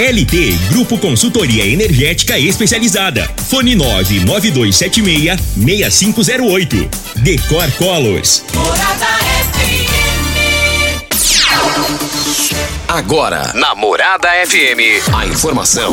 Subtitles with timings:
[0.00, 3.30] LT Grupo Consultoria Energética Especializada.
[3.50, 5.38] Fone 99276
[5.92, 6.88] 6508.
[7.16, 8.42] Decor Colors.
[8.54, 9.06] Morada
[9.52, 9.90] FM.
[12.88, 15.92] Agora, na Morada FM, a informação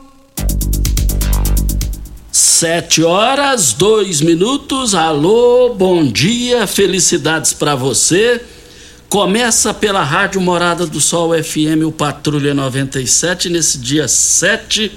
[2.31, 4.95] Sete horas, dois minutos.
[4.95, 8.41] Alô, bom dia, felicidades para você.
[9.09, 14.89] Começa pela Rádio Morada do Sol FM, o Patrulha 97, nesse dia 7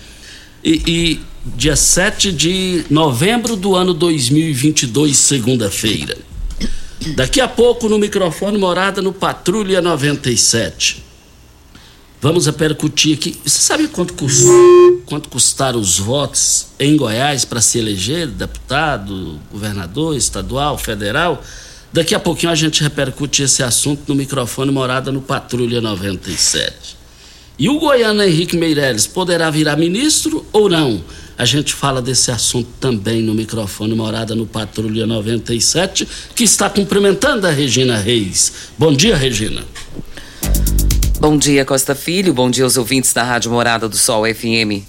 [0.62, 6.16] e, e dia 7 de novembro do ano 2022, segunda-feira.
[7.16, 11.02] Daqui a pouco no microfone Morada no Patrulha 97.
[12.24, 13.36] Vamos repercutir aqui.
[13.44, 14.46] Você sabe quanto, cust...
[15.04, 21.44] quanto custaram os votos em Goiás para se eleger deputado, governador, estadual, federal?
[21.92, 26.96] Daqui a pouquinho a gente repercute esse assunto no microfone Morada no Patrulha 97.
[27.58, 31.04] E o goiano Henrique Meirelles poderá virar ministro ou não?
[31.36, 37.46] A gente fala desse assunto também no microfone Morada no Patrulha 97, que está cumprimentando
[37.46, 38.50] a Regina Reis.
[38.78, 39.62] Bom dia, Regina.
[41.26, 42.34] Bom dia, Costa Filho.
[42.34, 44.84] Bom dia aos ouvintes da Rádio Morada do Sol FM.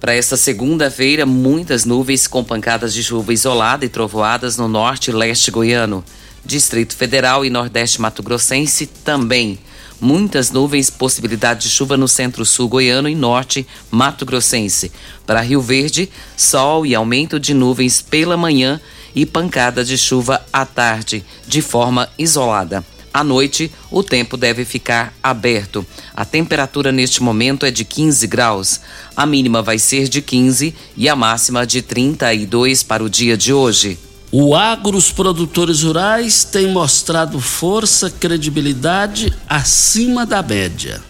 [0.00, 5.12] Para esta segunda-feira, muitas nuvens com pancadas de chuva isolada e trovoadas no norte e
[5.12, 6.02] leste goiano.
[6.42, 9.58] Distrito Federal e Nordeste Mato Grossense também.
[10.00, 14.90] Muitas nuvens, possibilidade de chuva no centro-sul goiano e norte Mato Grossense.
[15.26, 18.80] Para Rio Verde, sol e aumento de nuvens pela manhã
[19.14, 22.82] e pancada de chuva à tarde, de forma isolada.
[23.14, 25.86] À noite, o tempo deve ficar aberto.
[26.16, 28.80] A temperatura neste momento é de 15 graus.
[29.16, 33.52] A mínima vai ser de 15 e a máxima de 32 para o dia de
[33.52, 33.96] hoje.
[34.32, 41.00] O agro, os produtores rurais têm mostrado força, credibilidade acima da média.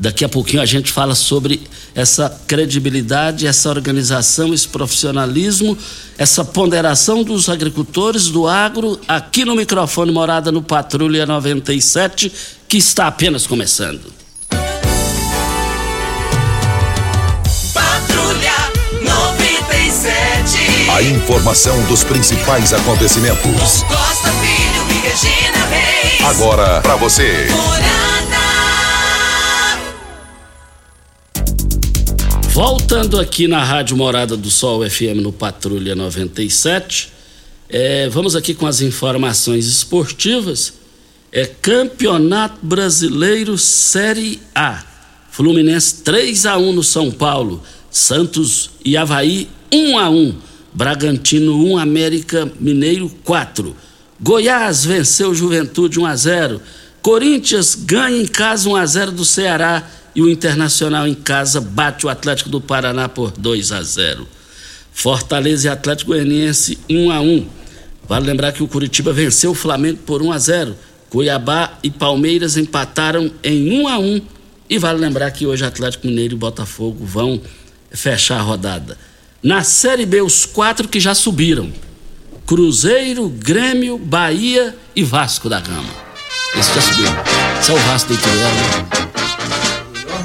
[0.00, 1.60] Daqui a pouquinho a gente fala sobre
[1.92, 5.76] essa credibilidade, essa organização, esse profissionalismo,
[6.16, 12.32] essa ponderação dos agricultores do agro aqui no microfone Morada no Patrulha 97,
[12.68, 14.00] que está apenas começando.
[17.74, 18.54] Patrulha
[19.02, 20.90] 97.
[20.90, 23.82] A informação dos principais acontecimentos.
[23.82, 26.24] Costa Filho e Regina Reis.
[26.24, 27.48] Agora para você.
[27.50, 28.27] Morada.
[32.50, 37.12] Voltando aqui na Rádio Morada do Sol FM no Patrulha 97,
[37.68, 40.72] é, vamos aqui com as informações esportivas.
[41.30, 44.82] É Campeonato Brasileiro Série A.
[45.30, 47.62] Fluminense 3 a 1 no São Paulo.
[47.90, 50.34] Santos e Havaí 1 a 1.
[50.72, 53.76] Bragantino 1 América Mineiro 4.
[54.20, 56.62] Goiás venceu Juventude 1 a 0.
[57.00, 59.88] Corinthians ganha em casa 1 a 0 do Ceará
[60.18, 64.26] e o Internacional em casa bate o Atlético do Paraná por 2 a 0.
[64.92, 67.46] Fortaleza e Atlético Goianiense 1 a 1.
[68.08, 70.76] Vale lembrar que o Curitiba venceu o Flamengo por 1 a 0.
[71.08, 74.20] Cuiabá e Palmeiras empataram em 1 a 1
[74.68, 77.40] e vale lembrar que hoje Atlético Mineiro e Botafogo vão
[77.92, 78.98] fechar a rodada.
[79.40, 81.72] Na Série B os quatro que já subiram:
[82.44, 85.94] Cruzeiro, Grêmio, Bahia e Vasco da Gama.
[86.56, 87.06] Esse já subiu.
[87.60, 89.17] Esse é o Vasco do Interior.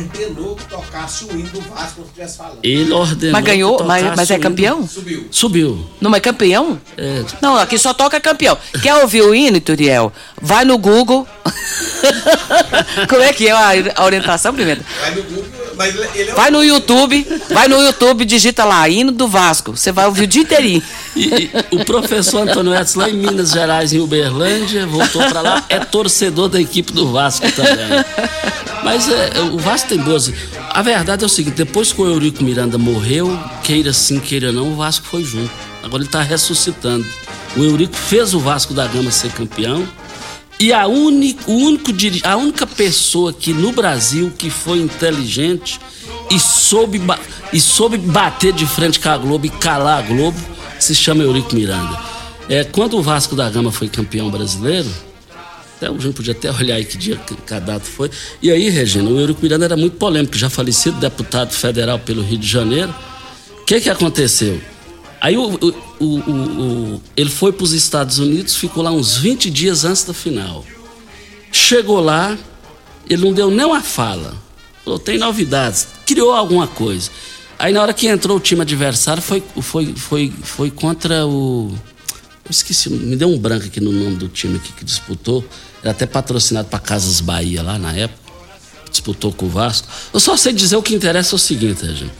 [0.03, 2.59] Ordenou que tocasse o hino do Vasco quando estivesse falando.
[2.63, 3.31] Ele ordenou.
[3.31, 4.87] Mas ganhou, que mas, mas é campeão?
[4.87, 5.27] Subiu.
[5.31, 5.89] Subiu.
[5.99, 6.79] Não, mas campeão?
[6.97, 8.57] É, Não, aqui só toca campeão.
[8.81, 10.11] Quer ouvir o hino, Turiel?
[10.41, 11.27] Vai no Google.
[13.09, 14.83] Como é que é a, orientação, Pimenta?
[15.01, 19.11] Vai no Google, mas ele é Vai no YouTube, vai no YouTube, digita lá, hino
[19.11, 19.75] do Vasco.
[19.75, 20.81] Você vai ouvir o dia inteirinho.
[21.15, 25.65] E, e o professor Antônio Edson, lá em Minas Gerais, em Uberlândia, voltou pra lá,
[25.69, 28.03] é torcedor da equipe do Vasco também.
[28.83, 30.31] Mas é, o Vasco tem boas.
[30.69, 34.73] A verdade é o seguinte: depois que o Eurico Miranda morreu, queira sim, queira não,
[34.73, 35.51] o Vasco foi junto.
[35.81, 37.05] Agora ele está ressuscitando.
[37.55, 39.87] O Eurico fez o Vasco da Gama ser campeão.
[40.59, 41.91] E a, uni, o único,
[42.23, 45.79] a única pessoa que no Brasil que foi inteligente
[46.29, 47.01] e soube,
[47.51, 50.37] e soube bater de frente com a Globo e calar a Globo
[50.79, 51.99] se chama Eurico Miranda.
[52.49, 54.89] É, quando o Vasco da Gama foi campeão brasileiro,
[55.77, 58.09] até a gente podia até olhar aí que dia que data foi.
[58.41, 62.37] E aí, Regina, o Eurico Miranda era muito polêmico, já falecido deputado federal pelo Rio
[62.37, 62.93] de Janeiro.
[63.61, 64.59] O que que aconteceu?
[65.23, 65.43] Aí o,
[66.01, 70.13] o- o- ele foi para os Estados Unidos, ficou lá uns 20 dias antes da
[70.13, 70.65] final.
[71.49, 72.37] Chegou lá,
[73.09, 74.35] ele não deu nem uma fala.
[74.83, 75.87] Falou, tem novidades.
[76.05, 77.09] Criou alguma coisa.
[77.57, 81.71] Aí na hora que entrou o time adversário, foi, foi, foi, foi contra o.
[82.43, 85.45] Eu esqueci, me deu um branco aqui no nome do time que disputou.
[85.81, 88.19] Era até patrocinado para Casas Bahia lá na época.
[88.91, 89.87] Disputou com o Vasco.
[90.13, 92.11] Eu só sei dizer o que interessa é o seguinte, gente.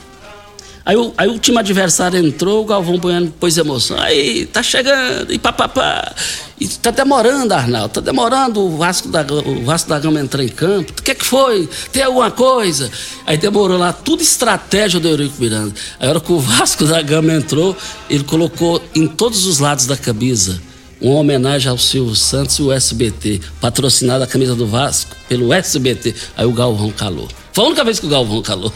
[0.86, 3.98] Aí o, aí o time adversário entrou, o Galvão Bueno pôs emoção.
[4.00, 6.14] Aí, tá chegando, e papapá.
[6.60, 10.50] E tá demorando, Arnaldo, tá demorando o Vasco da, o Vasco da Gama entrar em
[10.50, 10.92] campo.
[10.98, 11.70] O que é que foi?
[11.92, 12.92] Tem alguma coisa?
[13.26, 15.74] Aí demorou lá, tudo estratégia do Eurico Miranda.
[16.00, 17.76] Aí a hora que o Vasco da Gama entrou,
[18.10, 20.62] ele colocou em todos os lados da camisa
[21.00, 26.16] uma homenagem ao Silvio Santos e o SBT, patrocinada a camisa do Vasco pelo SBT.
[26.38, 27.28] Aí o Galvão calou.
[27.54, 28.74] Foi a única vez que o Galvão calou.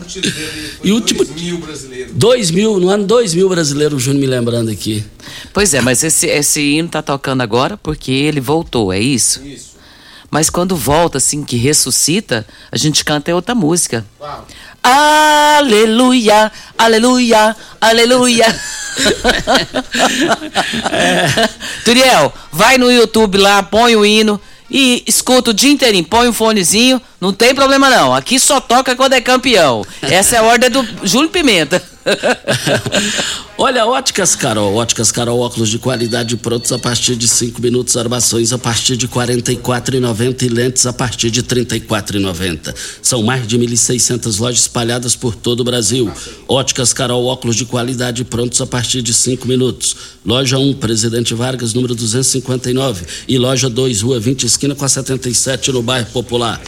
[0.00, 0.72] o título dele.
[0.82, 2.10] E o último- 2000 brasileiro.
[2.14, 5.04] 2000, no ano 2000 brasileiro, o Júnior me lembrando aqui.
[5.52, 9.44] Pois é, mas esse, esse hino tá tocando agora porque ele voltou, é isso?
[9.46, 9.76] Isso.
[10.30, 14.04] Mas quando volta, assim, que ressuscita, a gente canta outra música.
[14.20, 14.46] Uau.
[14.82, 18.46] Aleluia, aleluia, aleluia.
[21.84, 26.04] Turiel, vai no YouTube lá, põe o hino e escuta o dia inteirinho.
[26.04, 28.14] Põe um fonezinho, não tem problema não.
[28.14, 29.84] Aqui só toca quando é campeão.
[30.02, 31.82] Essa é a ordem do Júlio Pimenta.
[33.58, 34.74] Olha, Óticas Carol.
[34.76, 39.06] Óticas Carol, óculos de qualidade prontos a partir de 5 minutos, armações a partir de
[39.06, 42.74] R$ 44,90 e lentes a partir de R$ 34,90.
[43.02, 46.10] São mais de 1.600 lojas espalhadas por todo o Brasil.
[46.46, 49.96] Óticas Carol, óculos de qualidade prontos a partir de 5 minutos.
[50.24, 53.06] Loja 1, Presidente Vargas, número 259.
[53.26, 56.60] E loja 2, Rua 20, esquina com a 77, no bairro Popular.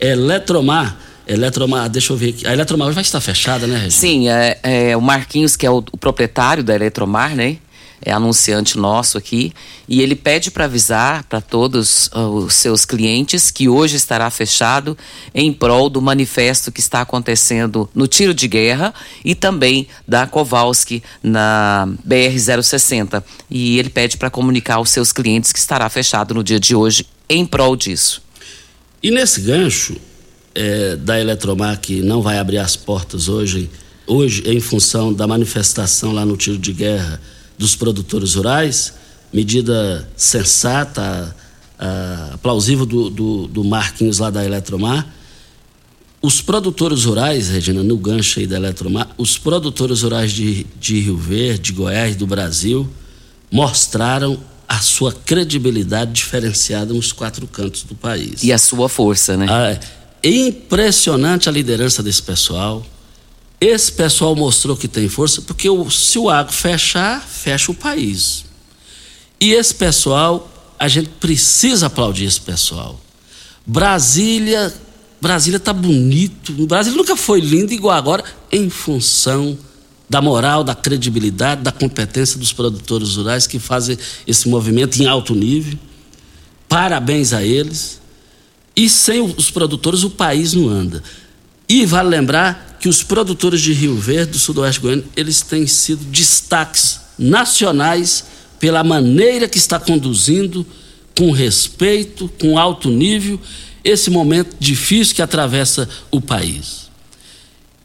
[0.00, 0.96] Eletromar.
[1.26, 2.46] Eletromar, deixa eu ver aqui.
[2.46, 3.90] A Eletromar hoje vai estar fechada, né, Regina?
[3.90, 7.58] Sim, é, é, o Marquinhos, que é o, o proprietário da Eletromar, né?
[8.04, 9.54] É anunciante nosso aqui.
[9.88, 14.96] E ele pede para avisar para todos ah, os seus clientes que hoje estará fechado
[15.34, 18.92] em prol do manifesto que está acontecendo no tiro de guerra
[19.24, 23.22] e também da Kowalski na BR-060.
[23.50, 27.06] E ele pede para comunicar aos seus clientes que estará fechado no dia de hoje
[27.26, 28.23] em prol disso.
[29.04, 29.96] E nesse gancho
[30.54, 33.68] é, da Eletromar, que não vai abrir as portas hoje,
[34.06, 37.20] hoje em função da manifestação lá no tiro de guerra
[37.58, 38.94] dos produtores rurais,
[39.30, 41.36] medida sensata,
[41.78, 45.06] ah, plausível do, do, do Marquinhos lá da Eletromar.
[46.22, 51.18] Os produtores rurais, Regina, no gancho aí da Eletromar, os produtores rurais de, de Rio
[51.18, 52.88] Verde, de Goiás, do Brasil,
[53.52, 58.42] mostraram a sua credibilidade diferenciada nos quatro cantos do país.
[58.42, 59.46] E a sua força, né?
[59.48, 59.78] Ah,
[60.22, 62.84] é impressionante a liderança desse pessoal.
[63.60, 68.44] Esse pessoal mostrou que tem força, porque o- se o agro fechar, fecha o país.
[69.40, 73.00] E esse pessoal, a gente precisa aplaudir esse pessoal.
[73.66, 74.72] Brasília,
[75.20, 76.52] Brasília tá bonito.
[76.66, 79.58] Brasília nunca foi lindo igual agora, em função
[80.08, 85.34] da moral, da credibilidade, da competência dos produtores rurais que fazem esse movimento em alto
[85.34, 85.78] nível.
[86.68, 88.00] Parabéns a eles.
[88.76, 91.02] E sem os produtores o país não anda.
[91.68, 96.04] E vale lembrar que os produtores de Rio Verde, do Sudoeste Goiano, eles têm sido
[96.04, 98.24] destaques nacionais
[98.58, 100.66] pela maneira que está conduzindo,
[101.16, 103.40] com respeito, com alto nível,
[103.82, 106.90] esse momento difícil que atravessa o país.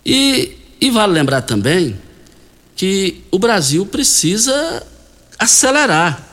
[0.05, 1.95] E, e vale lembrar também
[2.79, 4.87] que o Brasil precisa
[5.37, 6.25] acelerar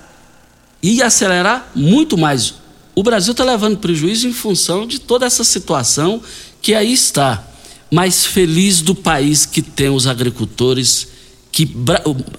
[0.81, 2.55] e acelerar muito mais
[2.95, 6.23] O Brasil está levando prejuízo em função de toda essa situação
[6.63, 7.45] que aí está.
[7.91, 11.09] Mas feliz do país que tem os agricultores
[11.57, 11.75] que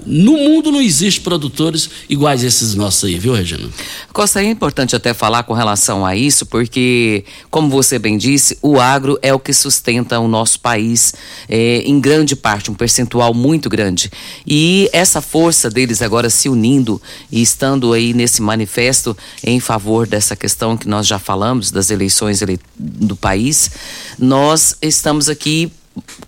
[0.06, 3.68] no mundo não existe produtores iguais a esses nossos aí, viu, Regina?
[4.14, 8.80] Costa, é importante até falar com relação a isso, porque, como você bem disse, o
[8.80, 11.16] agro é o que sustenta o nosso país
[11.50, 14.12] é, em grande parte, um percentual muito grande.
[14.46, 20.36] E essa força deles agora se unindo e estando aí nesse manifesto em favor dessa
[20.36, 22.40] questão que nós já falamos, das eleições
[22.78, 23.72] do país,
[24.20, 25.72] nós estamos aqui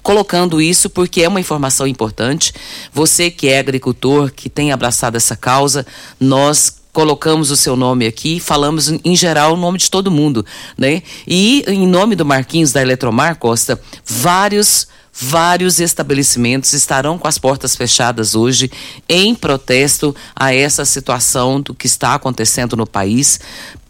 [0.01, 2.53] colocando isso porque é uma informação importante.
[2.93, 5.85] Você que é agricultor, que tem abraçado essa causa,
[6.19, 10.45] nós colocamos o seu nome aqui, falamos em geral o nome de todo mundo,
[10.77, 11.03] né?
[11.27, 14.87] E em nome do Marquinhos da Eletromar Costa, vários
[15.21, 18.71] vários estabelecimentos estarão com as portas fechadas hoje
[19.07, 23.39] em protesto a essa situação do que está acontecendo no país,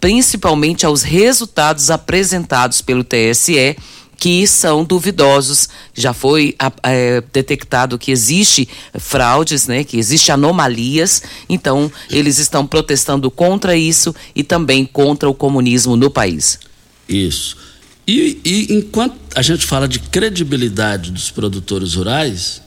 [0.01, 3.77] principalmente aos resultados apresentados pelo TSE
[4.19, 5.69] que são duvidosos.
[5.93, 8.67] Já foi é, detectado que existe
[8.99, 11.23] fraudes, né, que existe anomalias.
[11.47, 16.59] Então, eles estão protestando contra isso e também contra o comunismo no país.
[17.07, 17.57] Isso.
[18.05, 22.61] E, e enquanto a gente fala de credibilidade dos produtores rurais,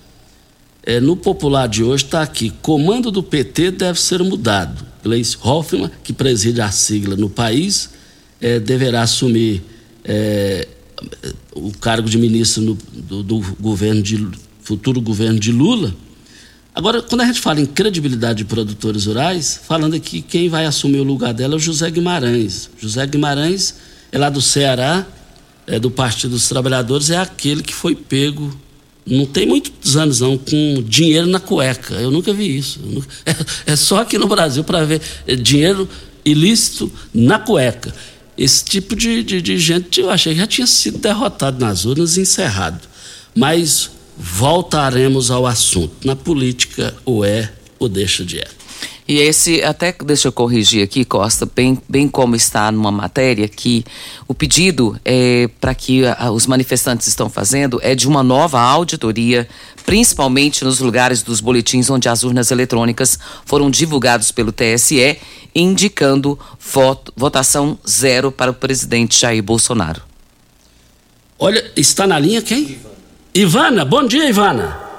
[0.85, 4.87] é, no popular de hoje está aqui: comando do PT deve ser mudado.
[5.03, 7.91] Gleice Hoffmann, que preside a sigla no país,
[8.41, 9.63] é, deverá assumir
[10.05, 10.69] é,
[11.55, 14.29] o cargo de ministro no, do, do, governo de
[14.63, 15.95] futuro governo de Lula.
[16.75, 21.01] Agora, quando a gente fala em credibilidade de produtores rurais, falando aqui quem vai assumir
[21.01, 22.71] o lugar dela é o José Guimarães.
[22.79, 23.75] José Guimarães
[24.11, 25.07] é lá do Ceará,
[25.67, 28.55] é do Partido dos Trabalhadores, é aquele que foi pego,
[29.05, 31.95] não tem muitos anos não, com dinheiro na cueca.
[31.95, 32.81] Eu nunca vi isso.
[33.27, 33.35] É,
[33.73, 35.89] é, só aqui no Brasil para ver é, dinheiro
[36.25, 37.93] ilícito na cueca.
[38.37, 42.17] Esse tipo de, de, de gente eu achei que já tinha sido derrotado nas urnas
[42.17, 42.81] e encerrado.
[43.35, 45.93] Mas voltaremos ao assunto.
[46.05, 48.47] Na política, ou é ou deixa de é.
[49.13, 53.85] E esse, até deixa eu corrigir aqui, Costa, bem, bem como está numa matéria que
[54.27, 59.47] o pedido é, para que a, os manifestantes estão fazendo é de uma nova auditoria,
[59.85, 65.19] principalmente nos lugares dos boletins onde as urnas eletrônicas foram divulgados pelo TSE,
[65.55, 70.01] indicando voto, votação zero para o presidente Jair Bolsonaro.
[71.39, 72.79] Olha, está na linha quem?
[73.35, 74.92] Ivana, bom dia, Ivana.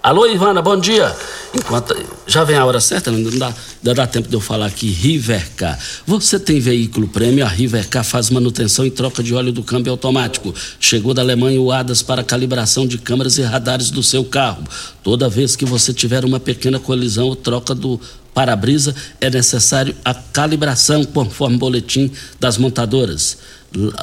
[0.00, 1.12] Alô, Ivana, bom dia.
[1.52, 3.52] Enquanto já vem a hora certa, não dá,
[3.82, 4.88] não dá tempo de eu falar aqui.
[4.90, 5.76] Rivercar.
[6.06, 7.44] Você tem veículo prêmio?
[7.44, 10.54] A Rivercar faz manutenção e troca de óleo do câmbio automático.
[10.78, 14.62] Chegou da Alemanha o ADAS para calibração de câmeras e radares do seu carro.
[15.02, 18.00] Toda vez que você tiver uma pequena colisão ou troca do
[18.32, 23.36] para-brisa, é necessário a calibração conforme boletim das montadoras.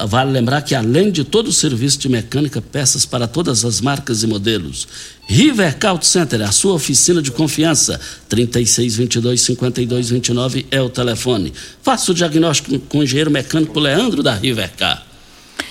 [0.06, 4.22] Vale lembrar que, além de todo o serviço de mecânica, peças para todas as marcas
[4.22, 4.86] e modelos.
[5.26, 8.00] River Auto Center, a sua oficina de confiança.
[8.30, 11.52] 3622-5229 é o telefone.
[11.82, 15.04] Faça o diagnóstico com o engenheiro mecânico Leandro da Rivercar.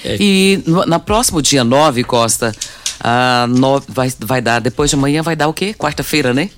[0.04, 0.18] É...
[0.20, 2.54] E no, na próximo dia 9, Costa,
[3.00, 5.74] ah, no, vai, vai dar, depois de amanhã vai dar o quê?
[5.74, 6.50] Quarta-feira, né?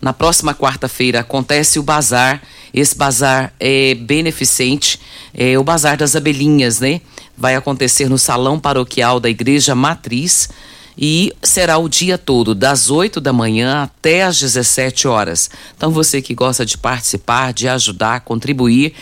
[0.00, 2.40] Na próxima quarta-feira acontece o bazar.
[2.72, 4.98] Esse bazar é beneficente,
[5.34, 7.00] é o Bazar das Abelhinhas, né?
[7.36, 10.48] Vai acontecer no Salão Paroquial da Igreja Matriz
[10.96, 15.50] e será o dia todo, das 8 da manhã até às 17 horas.
[15.76, 18.94] Então, você que gosta de participar, de ajudar, contribuir,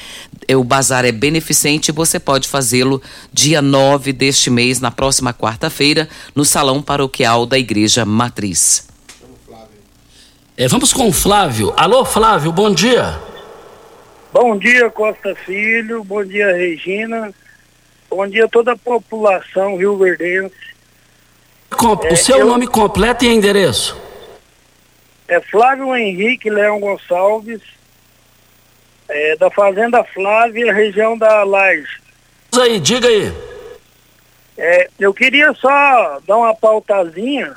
[0.47, 3.02] é, o bazar é beneficente você pode fazê-lo
[3.33, 8.88] dia 9 deste mês, na próxima quarta-feira, no Salão Paroquial da Igreja Matriz.
[10.61, 11.73] É, vamos com o Flávio.
[11.77, 13.17] Alô, Flávio, bom dia.
[14.33, 16.03] Bom dia, Costa Filho.
[16.03, 17.33] Bom dia, Regina.
[18.11, 20.57] Bom dia a toda a população rio-verdense.
[21.71, 23.97] Com, é, o seu eu, nome completo e endereço?
[25.29, 27.62] É Flávio Henrique Leão Gonçalves,
[29.09, 32.00] é, da Fazenda Flávia, região da Laje.
[32.61, 33.33] Aí, diga aí.
[34.57, 37.55] É, eu queria só dar uma pautazinha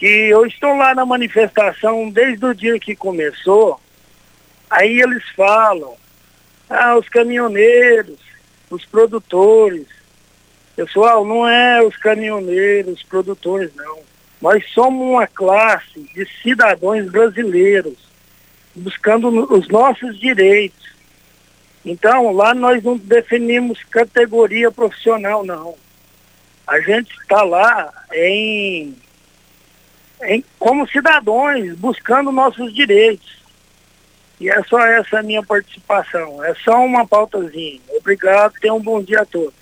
[0.00, 3.78] que eu estou lá na manifestação desde o dia que começou,
[4.70, 5.94] aí eles falam,
[6.70, 8.18] ah, os caminhoneiros,
[8.70, 9.86] os produtores.
[10.74, 13.98] Pessoal, não é os caminhoneiros, os produtores, não.
[14.40, 17.98] Nós somos uma classe de cidadãos brasileiros,
[18.74, 20.94] buscando os nossos direitos.
[21.84, 25.74] Então, lá nós não definimos categoria profissional, não.
[26.66, 28.96] A gente está lá em
[30.22, 33.40] em, como cidadãos, buscando nossos direitos.
[34.40, 36.42] E é só essa minha participação.
[36.42, 37.80] É só uma pautazinha.
[37.90, 39.60] Obrigado, tenham um bom dia a todos.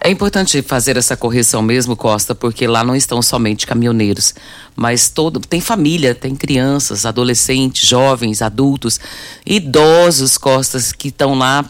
[0.00, 4.34] É importante fazer essa correção mesmo, Costa, porque lá não estão somente caminhoneiros,
[4.74, 9.00] mas todo tem família, tem crianças, adolescentes, jovens, adultos,
[9.44, 11.64] idosos, Costas, que estão lá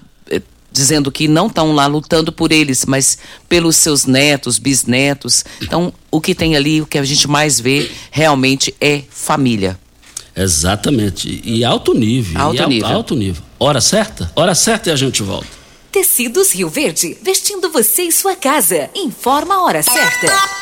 [0.79, 3.19] dizendo que não estão lá lutando por eles, mas
[3.49, 5.45] pelos seus netos, bisnetos.
[5.61, 9.77] Então, o que tem ali, o que a gente mais vê realmente é família.
[10.37, 11.41] Exatamente.
[11.45, 12.41] E alto nível.
[12.41, 12.89] Alto e al- nível.
[12.89, 13.43] Alto nível.
[13.59, 14.31] Hora certa?
[14.37, 15.49] Hora certa e a gente volta.
[15.91, 18.89] Tecidos Rio Verde, vestindo você e sua casa.
[18.95, 20.58] Informa a hora certa.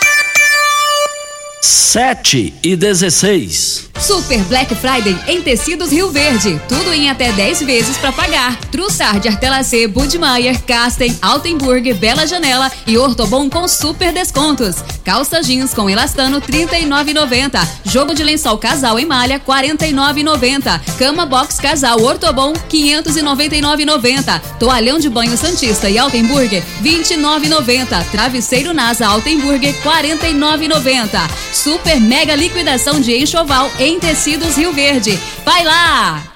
[1.66, 3.87] 7 e 16.
[4.00, 6.61] Super Black Friday em Tecidos Rio Verde.
[6.68, 8.56] Tudo em até 10 vezes para pagar.
[8.70, 14.76] Trussard, Artelacê, Budmeier, Casten, Altenburg, Bela Janela e Ortobon com super descontos.
[15.04, 17.66] Calça jeans com elastano 39,90.
[17.87, 20.80] Jogo de lençol casal em malha 49,90.
[20.99, 24.40] Cama box casal Ortobon 599,90.
[24.61, 28.04] Toalhão de banho Santista e Altenburg 29,90.
[28.11, 31.55] Travesseiro NASA Altenburg 49,90.
[31.56, 35.18] Super mega liquidação de enxoval em tecidos Rio Verde.
[35.44, 36.35] Vai lá!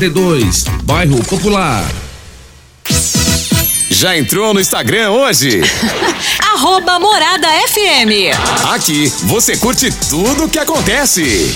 [0.01, 1.85] 72, Bairro Popular.
[3.91, 5.61] Já entrou no Instagram hoje?
[6.55, 8.35] Arroba Morada FM.
[8.73, 11.55] Aqui você curte tudo o que acontece.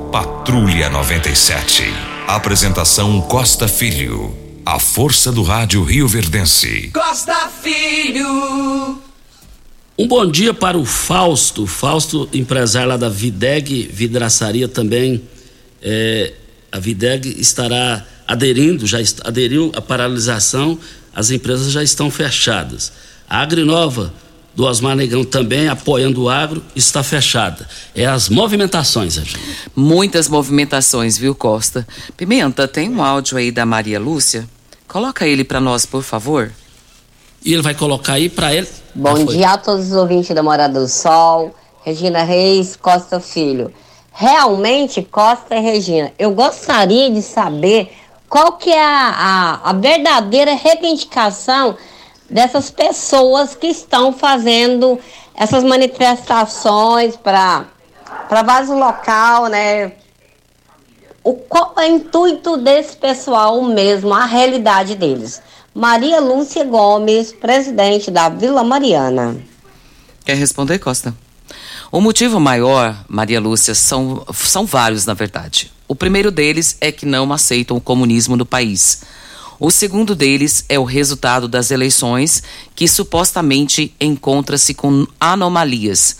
[0.11, 1.83] Patrulha 97.
[2.27, 4.35] Apresentação Costa Filho.
[4.65, 6.91] A força do rádio Rio Verdense.
[6.93, 9.01] Costa Filho.
[9.97, 11.65] Um bom dia para o Fausto.
[11.65, 15.23] Fausto, empresário lá da Videg Vidraçaria também.
[15.81, 16.33] É,
[16.69, 20.77] a Videg estará aderindo, já aderiu à paralisação,
[21.15, 22.91] as empresas já estão fechadas.
[23.29, 24.13] A Agrinova
[24.53, 27.67] do Osmar Negão também apoiando o agro está fechada.
[27.95, 29.39] É as movimentações, Regina.
[29.75, 31.87] Muitas movimentações, viu, Costa?
[32.17, 34.47] Pimenta, tem um áudio aí da Maria Lúcia?
[34.87, 36.51] Coloca ele para nós, por favor.
[37.43, 38.67] E ele vai colocar aí para ele.
[38.93, 43.73] Bom dia a todos os ouvintes da Morada do Sol, Regina Reis, Costa Filho.
[44.11, 47.93] Realmente, Costa e Regina, eu gostaria de saber
[48.27, 51.77] qual que é a, a, a verdadeira reivindicação
[52.31, 54.97] dessas pessoas que estão fazendo
[55.35, 57.65] essas manifestações para
[58.45, 59.91] vários local, né?
[61.23, 65.41] O qual é o intuito desse pessoal mesmo, a realidade deles?
[65.73, 69.37] Maria Lúcia Gomes, presidente da Vila Mariana.
[70.25, 71.13] Quer responder, Costa?
[71.91, 75.71] O motivo maior, Maria Lúcia, são, são vários, na verdade.
[75.87, 79.03] O primeiro deles é que não aceitam o comunismo no país.
[79.63, 82.41] O segundo deles é o resultado das eleições,
[82.75, 86.17] que supostamente encontra-se com anomalias.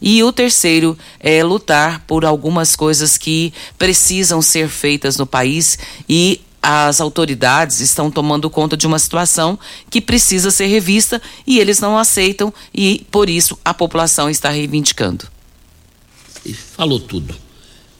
[0.00, 5.76] E o terceiro é lutar por algumas coisas que precisam ser feitas no país
[6.08, 9.58] e as autoridades estão tomando conta de uma situação
[9.90, 15.26] que precisa ser revista e eles não aceitam e por isso a população está reivindicando.
[16.76, 17.43] Falou tudo.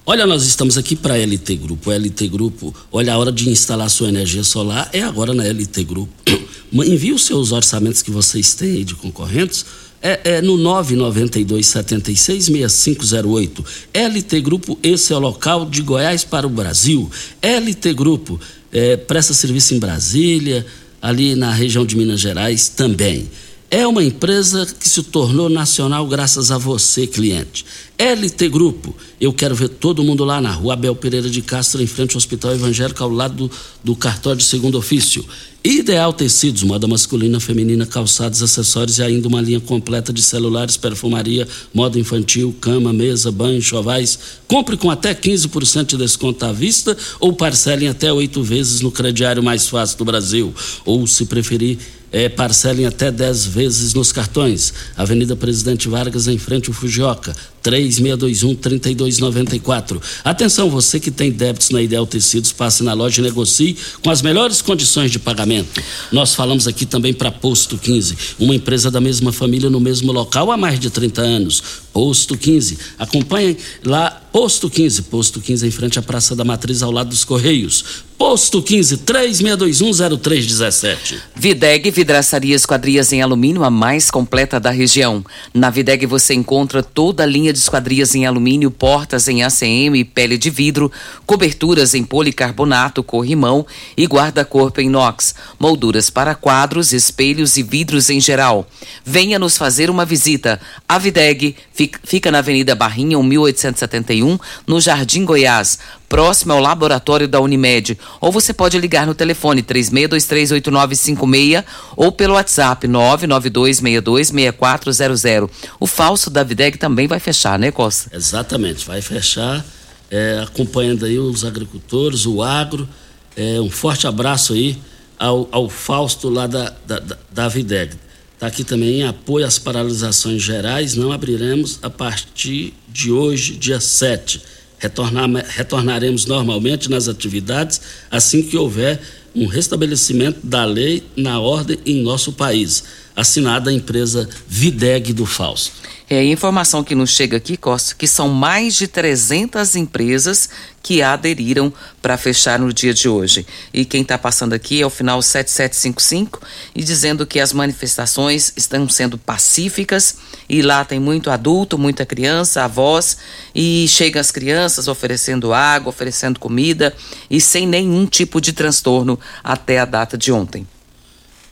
[0.06, 1.90] Olha, nós estamos aqui para a LT Grupo.
[1.90, 5.82] A LT Grupo, olha, a hora de instalar sua energia solar é agora na LT
[5.82, 6.12] Grupo.
[6.74, 9.64] Envie os seus orçamentos que vocês têm aí de concorrentes.
[10.02, 13.64] É, é no 992 76 6508.
[13.94, 17.10] LT Grupo, esse é o local de Goiás para o Brasil.
[17.40, 18.38] LT Grupo
[18.70, 20.66] é, presta serviço em Brasília,
[21.00, 23.30] ali na região de Minas Gerais também.
[23.76, 27.66] É uma empresa que se tornou nacional graças a você, cliente.
[27.98, 31.86] LT Grupo, eu quero ver todo mundo lá na rua Abel Pereira de Castro, em
[31.88, 33.50] frente ao Hospital Evangélico, ao lado do,
[33.82, 35.26] do cartório de segundo ofício.
[35.64, 41.48] Ideal Tecidos, moda masculina, feminina, calçados, acessórios e ainda uma linha completa de celulares, perfumaria,
[41.72, 44.18] moda infantil, cama, mesa, banho, chovais.
[44.46, 48.92] Compre com até 15% de desconto à vista ou parcele em até oito vezes no
[48.92, 50.54] crediário mais fácil do Brasil.
[50.84, 51.78] Ou, se preferir,
[52.14, 54.72] é, parcelem até 10 vezes nos cartões.
[54.96, 60.00] Avenida Presidente Vargas, em frente ao Fujioka, 3621-3294.
[60.22, 64.20] Atenção, você que tem débitos na Ideal Tecidos, passe na loja e negocie com as
[64.20, 65.82] melhores condições de pagamento.
[66.12, 70.52] Nós falamos aqui também para Posto 15, uma empresa da mesma família no mesmo local
[70.52, 71.62] há mais de 30 anos.
[71.94, 72.76] Posto 15.
[72.98, 77.24] Acompanhem lá, Posto 15, Posto 15 em frente à Praça da Matriz, ao lado dos
[77.24, 78.02] Correios.
[78.18, 81.18] Posto 15 36210317.
[81.36, 85.24] Videg Vidraçaria Esquadrias em Alumínio, a mais completa da região.
[85.52, 90.36] Na Videg você encontra toda a linha de esquadrias em alumínio, portas em ACM, pele
[90.36, 90.92] de vidro,
[91.24, 98.20] coberturas em policarbonato, corrimão e guarda-corpo em inox, molduras para quadros, espelhos e vidros em
[98.20, 98.68] geral.
[99.04, 100.60] Venha nos fazer uma visita.
[100.86, 101.56] A Videg
[102.02, 105.78] fica na Avenida Barrinha, 1871, no Jardim Goiás
[106.14, 107.98] próximo ao laboratório da Unimed.
[108.20, 111.64] Ou você pode ligar no telefone 36238956
[111.96, 115.50] ou pelo WhatsApp 992626400.
[115.80, 118.16] O falso da Videg também vai fechar, né, Costa?
[118.16, 119.66] Exatamente, vai fechar,
[120.08, 122.88] é, acompanhando aí os agricultores, o agro.
[123.36, 124.78] É, um forte abraço aí
[125.18, 127.96] ao, ao Fausto lá da, da, da Videg.
[128.34, 133.80] Está aqui também em apoio às paralisações gerais, não abriremos a partir de hoje, dia
[133.80, 139.00] 7 Retornar, retornaremos normalmente nas atividades assim que houver
[139.34, 142.84] um restabelecimento da lei na ordem em nosso país.
[143.16, 145.72] Assinada a empresa Videg do Fausto.
[146.08, 150.50] É a informação que nos chega aqui, Costa, que são mais de 300 empresas
[150.82, 151.72] que aderiram
[152.02, 153.46] para fechar no dia de hoje.
[153.72, 156.42] E quem está passando aqui é o final 7755
[156.74, 162.64] e dizendo que as manifestações estão sendo pacíficas e lá tem muito adulto, muita criança,
[162.64, 163.16] avós
[163.54, 166.94] e chegam as crianças oferecendo água, oferecendo comida
[167.30, 170.66] e sem nenhum tipo de transtorno até a data de ontem.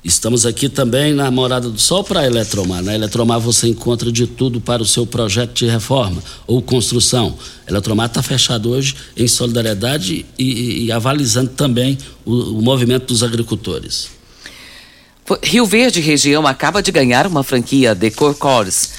[0.04, 2.82] Estamos aqui também na Morada do Sol para a Eletromar.
[2.82, 7.38] Na Eletromar você encontra de tudo para o seu projeto de reforma ou construção.
[7.64, 13.22] A Eletromar está fechado hoje em solidariedade e, e avalizando também o, o movimento dos
[13.22, 14.10] agricultores.
[15.40, 18.90] Rio Verde região acaba de ganhar uma franquia Decor Cores.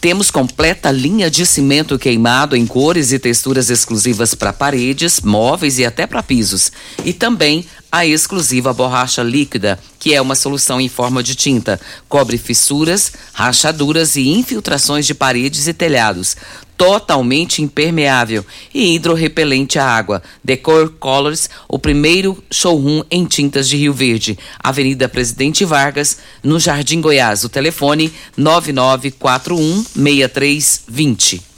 [0.00, 5.84] Temos completa linha de cimento queimado em cores e texturas exclusivas para paredes, móveis e
[5.84, 6.72] até para pisos.
[7.04, 11.78] E também a exclusiva borracha líquida, que é uma solução em forma de tinta,
[12.08, 16.34] cobre fissuras, rachaduras e infiltrações de paredes e telhados,
[16.74, 20.22] totalmente impermeável e hidrorrepelente à água.
[20.42, 27.02] Decor Colors, o primeiro showroom em tintas de Rio Verde, Avenida Presidente Vargas, no Jardim
[27.02, 27.44] Goiás.
[27.44, 31.51] O telefone 9941 6320.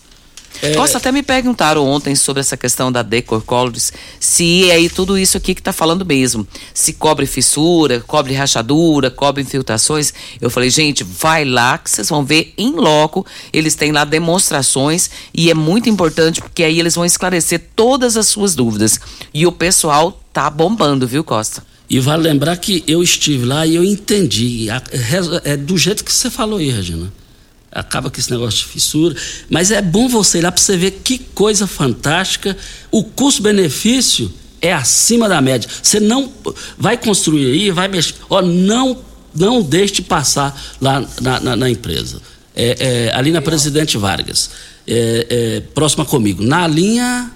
[0.62, 0.75] É...
[0.75, 5.19] Costa, até me perguntaram ontem sobre essa questão da Decor Colors, se é aí tudo
[5.19, 6.47] isso aqui que está falando mesmo.
[6.73, 10.12] Se cobre fissura, cobre rachadura, cobre infiltrações.
[10.40, 13.27] Eu falei, gente, vai lá que vocês vão ver em loco.
[13.53, 18.29] Eles têm lá demonstrações e é muito importante porque aí eles vão esclarecer todas as
[18.29, 18.99] suas dúvidas.
[19.33, 21.64] E o pessoal tá bombando, viu, Costa?
[21.88, 24.69] E vale lembrar que eu estive lá e eu entendi.
[25.45, 27.12] É do jeito que você falou aí, Regina
[27.75, 29.15] acaba com esse negócio de fissura.
[29.51, 32.57] Mas é bom você ir lá para você ver que coisa fantástica.
[32.91, 34.33] O custo-benefício
[34.63, 35.69] é acima da média.
[35.83, 36.33] Você não
[36.79, 38.15] vai construir aí, vai mexer.
[38.31, 38.99] Ó, não,
[39.35, 42.23] não deixe passar lá na, na, na empresa.
[42.55, 44.51] É, é, ali na Presidente Vargas.
[44.87, 46.43] É, é próxima comigo.
[46.43, 47.31] Na linha.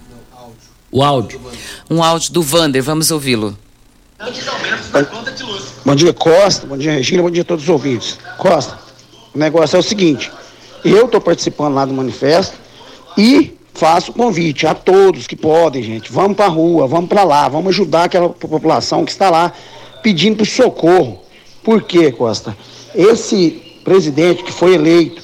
[0.90, 1.40] O áudio.
[1.90, 3.58] Um áudio do Vander, vamos ouvi-lo.
[5.84, 6.66] Bom dia, Costa.
[6.66, 7.22] Bom dia, Regina.
[7.22, 8.18] Bom dia a todos os ouvintes.
[8.36, 8.78] Costa,
[9.34, 10.30] o negócio é o seguinte:
[10.84, 12.56] Eu estou participando lá do manifesto
[13.16, 16.10] e faço convite a todos que podem, gente.
[16.10, 19.52] Vamos para a rua, vamos para lá, vamos ajudar aquela população que está lá
[20.02, 21.20] pedindo por socorro.
[21.62, 22.56] Por quê, Costa?
[22.94, 25.22] Esse presidente que foi eleito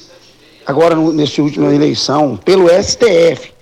[0.65, 3.53] agora nessa última eleição pelo STF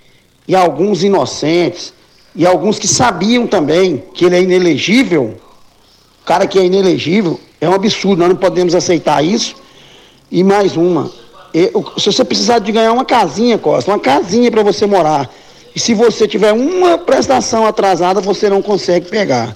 [0.46, 1.92] e alguns inocentes
[2.34, 5.36] e alguns que sabiam também que ele é inelegível,
[6.22, 9.56] o cara que é inelegível é um absurdo, nós não podemos aceitar isso.
[10.34, 11.12] E mais uma,
[11.96, 15.30] se você precisar de ganhar uma casinha, Costa, uma casinha para você morar,
[15.72, 19.54] e se você tiver uma prestação atrasada, você não consegue pegar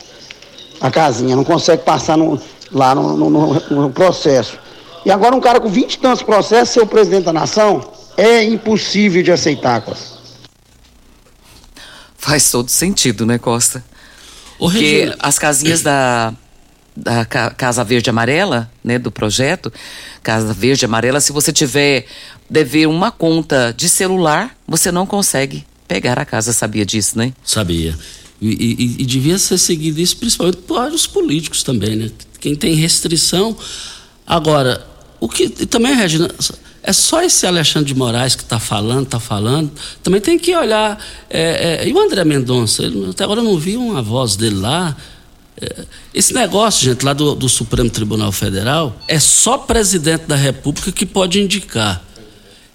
[0.81, 4.57] a casinha, não consegue passar no, lá no, no, no, processo.
[5.05, 7.83] E agora um cara com 20 e tantos processos, ser o presidente da nação,
[8.17, 10.17] é impossível de aceitar, Costa.
[12.17, 13.85] Faz todo sentido, né, Costa?
[14.57, 16.33] Porque as casinhas da,
[16.99, 19.73] da Casa Verde Amarela, né, do projeto
[20.23, 22.07] Casa Verde Amarela, se você tiver
[22.51, 27.33] dever uma conta de celular, você não consegue pegar a casa, sabia disso, né?
[27.45, 27.97] Sabia.
[28.41, 32.11] E, e, e devia ser seguido isso principalmente por os políticos também, né?
[32.41, 33.57] Quem tem restrição.
[34.27, 34.87] Agora,
[35.19, 36.31] o que também, Regina,
[36.83, 39.71] é só esse Alexandre de Moraes que está falando, está falando.
[40.03, 41.03] Também tem que olhar.
[41.29, 42.85] É, é, e o André Mendonça?
[43.11, 44.97] Até agora eu não vi uma voz dele lá.
[46.15, 51.05] Esse negócio, gente, lá do, do, Supremo Tribunal Federal, é só presidente da República que
[51.05, 52.05] pode indicar.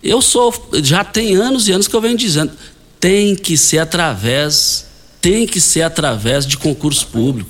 [0.02, 0.54] Eu sou.
[0.84, 2.52] Já tem anos e anos que eu venho dizendo.
[3.00, 4.88] Tem que ser através.
[5.22, 7.50] Tem que ser através de concurso público.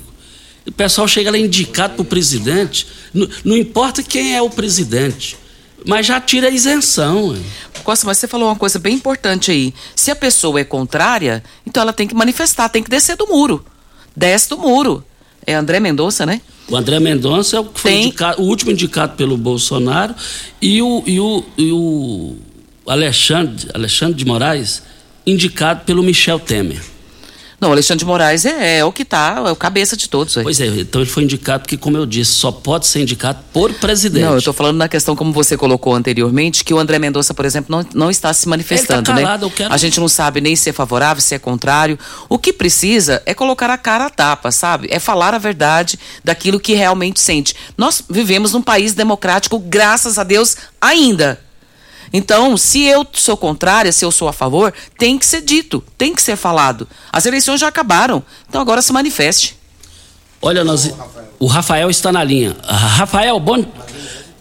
[0.66, 2.86] O pessoal chega lá indicado para o presidente.
[3.12, 5.36] Não, não importa quem é o presidente
[5.84, 7.36] mas já tira a isenção.
[7.84, 9.74] Costa, mas você falou uma coisa bem importante aí.
[9.94, 13.64] Se a pessoa é contrária, então ela tem que manifestar, tem que descer do muro.
[14.16, 15.04] Desce do muro.
[15.46, 16.40] É André Mendonça, né?
[16.68, 20.14] O André Mendonça é o que foi indicado, o último indicado pelo Bolsonaro
[20.60, 22.36] e o, e o, e o
[22.86, 24.82] Alexandre, Alexandre de Moraes
[25.26, 26.93] indicado pelo Michel Temer.
[27.64, 30.34] Não, Alexandre de Moraes é, é o que está, é o cabeça de todos.
[30.34, 33.72] Pois é, então ele foi indicado porque, como eu disse, só pode ser indicado por
[33.72, 34.22] presidente.
[34.22, 37.46] Não, eu estou falando na questão, como você colocou anteriormente, que o André Mendonça, por
[37.46, 39.52] exemplo, não, não está se manifestando, tá calado, né?
[39.56, 39.72] Quero...
[39.72, 41.98] A gente não sabe nem se é favorável, se é contrário.
[42.28, 44.88] O que precisa é colocar a cara a tapa, sabe?
[44.90, 47.56] É falar a verdade daquilo que realmente sente.
[47.78, 51.40] Nós vivemos num país democrático, graças a Deus, ainda.
[52.16, 56.14] Então, se eu sou contrária, se eu sou a favor, tem que ser dito, tem
[56.14, 56.86] que ser falado.
[57.12, 59.58] As eleições já acabaram, então agora se manifeste.
[60.40, 60.94] Olha, nós,
[61.40, 62.54] o Rafael está na linha.
[62.62, 63.64] Rafael, bom.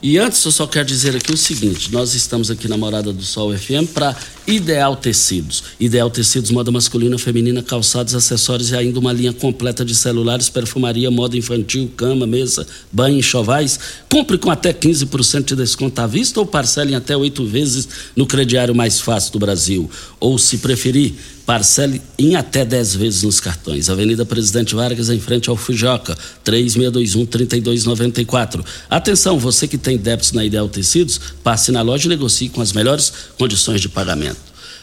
[0.06, 3.24] E antes eu só quero dizer aqui o seguinte: nós estamos aqui na Morada do
[3.24, 4.14] Sol FM para
[4.46, 5.64] Ideal Tecidos.
[5.80, 11.10] Ideal Tecidos, moda masculina, feminina, calçados, acessórios e ainda uma linha completa de celulares, perfumaria,
[11.10, 13.80] moda infantil, cama, mesa, banho, enxovais.
[14.10, 18.26] Compre com até 15% de desconto à vista ou parcele em até oito vezes no
[18.26, 19.90] crediário mais fácil do Brasil.
[20.20, 21.14] Ou, se preferir,
[21.46, 23.90] Parcele em até 10 vezes nos cartões.
[23.90, 28.64] Avenida Presidente Vargas, em frente ao Fujoca, 3621-3294.
[28.90, 32.72] Atenção, você que tem débitos na Ideal Tecidos, passe na loja e negocie com as
[32.72, 34.40] melhores condições de pagamento.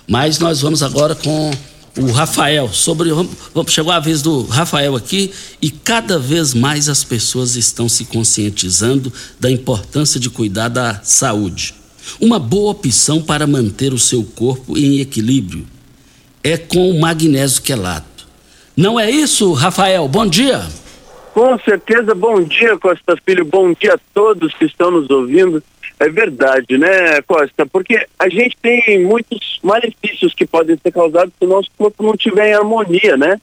[0.07, 1.51] Mas nós vamos agora com
[1.97, 2.71] o Rafael.
[2.71, 3.09] Sobre,
[3.69, 5.31] chegou a vez do Rafael aqui
[5.63, 11.75] e cada vez mais as pessoas estão se conscientizando da importância de cuidar da saúde.
[12.21, 15.67] Uma boa opção para manter o seu corpo em equilíbrio
[16.43, 18.27] é com o magnésio quelato.
[18.77, 20.09] Não é isso, Rafael?
[20.09, 20.63] Bom dia.
[21.35, 23.45] Com certeza, bom dia, Costa Filho.
[23.45, 25.63] Bom dia a todos que estão nos ouvindo.
[25.99, 27.67] É verdade, né, Costa?
[27.67, 32.15] Porque a gente tem muitos malefícios que podem ser causados se o nosso corpo não
[32.15, 33.39] estiver em harmonia, né?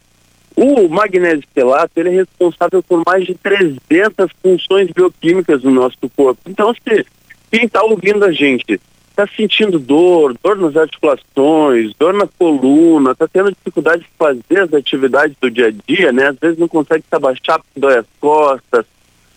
[0.56, 6.42] O magnésio quelato, ele é responsável por mais de 300 funções bioquímicas no nosso corpo.
[6.48, 7.06] Então, se
[7.52, 8.82] quem está ouvindo a gente
[9.18, 14.74] está sentindo dor, dor nas articulações, dor na coluna, está tendo dificuldade de fazer as
[14.74, 16.28] atividades do dia a dia, né?
[16.28, 18.86] Às vezes não consegue se abaixar porque dói as costas,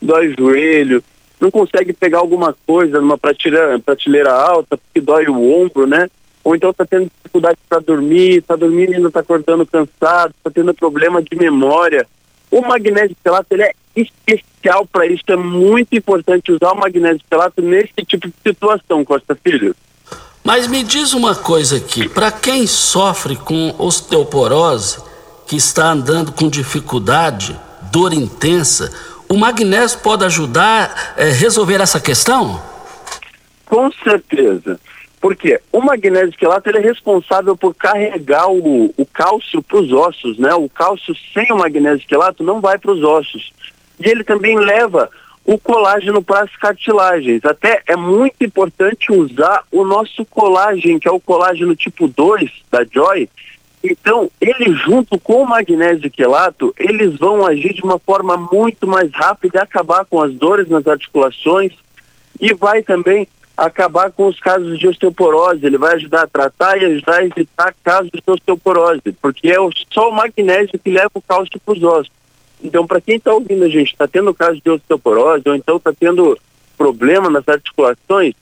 [0.00, 1.02] dói o joelho,
[1.40, 6.10] não consegue pegar alguma coisa numa prateleira, prateleira alta porque dói o ombro, né?
[6.44, 10.50] Ou então está tendo dificuldade para dormir, está dormindo e ainda está acordando cansado, está
[10.50, 12.06] tendo problema de memória.
[12.50, 15.22] O magnésio quelato ele é especial para isso.
[15.28, 19.74] É muito importante usar o magnésio quelato nesse tipo de situação, Costa Filho.
[20.42, 24.98] Mas me diz uma coisa aqui, para quem sofre com osteoporose,
[25.46, 27.58] que está andando com dificuldade,
[27.92, 28.90] dor intensa,
[29.28, 32.60] o magnésio pode ajudar a é, resolver essa questão?
[33.66, 34.80] Com certeza.
[35.20, 40.38] Porque o magnésio quelato ele é responsável por carregar o, o cálcio para os ossos,
[40.38, 40.54] né?
[40.54, 43.52] O cálcio sem o magnésio quelato não vai para os ossos.
[43.98, 45.11] E ele também leva
[45.44, 47.44] o colágeno para as cartilagens.
[47.44, 52.85] Até é muito importante usar o nosso colágeno, que é o colágeno tipo 2 da
[52.85, 53.28] Joy.
[53.83, 59.11] Então, ele junto com o magnésio quelato, eles vão agir de uma forma muito mais
[59.12, 61.72] rápida e acabar com as dores nas articulações
[62.38, 63.26] e vai também
[63.60, 65.64] acabar com os casos de osteoporose.
[65.64, 69.56] Ele vai ajudar a tratar e ajudar a evitar casos de osteoporose, porque é
[69.92, 72.12] só o magnésio que leva o cálcio para os ossos.
[72.62, 75.92] Então, para quem está ouvindo a gente, está tendo caso de osteoporose ou então está
[75.92, 76.38] tendo
[76.76, 78.34] problema nas articulações,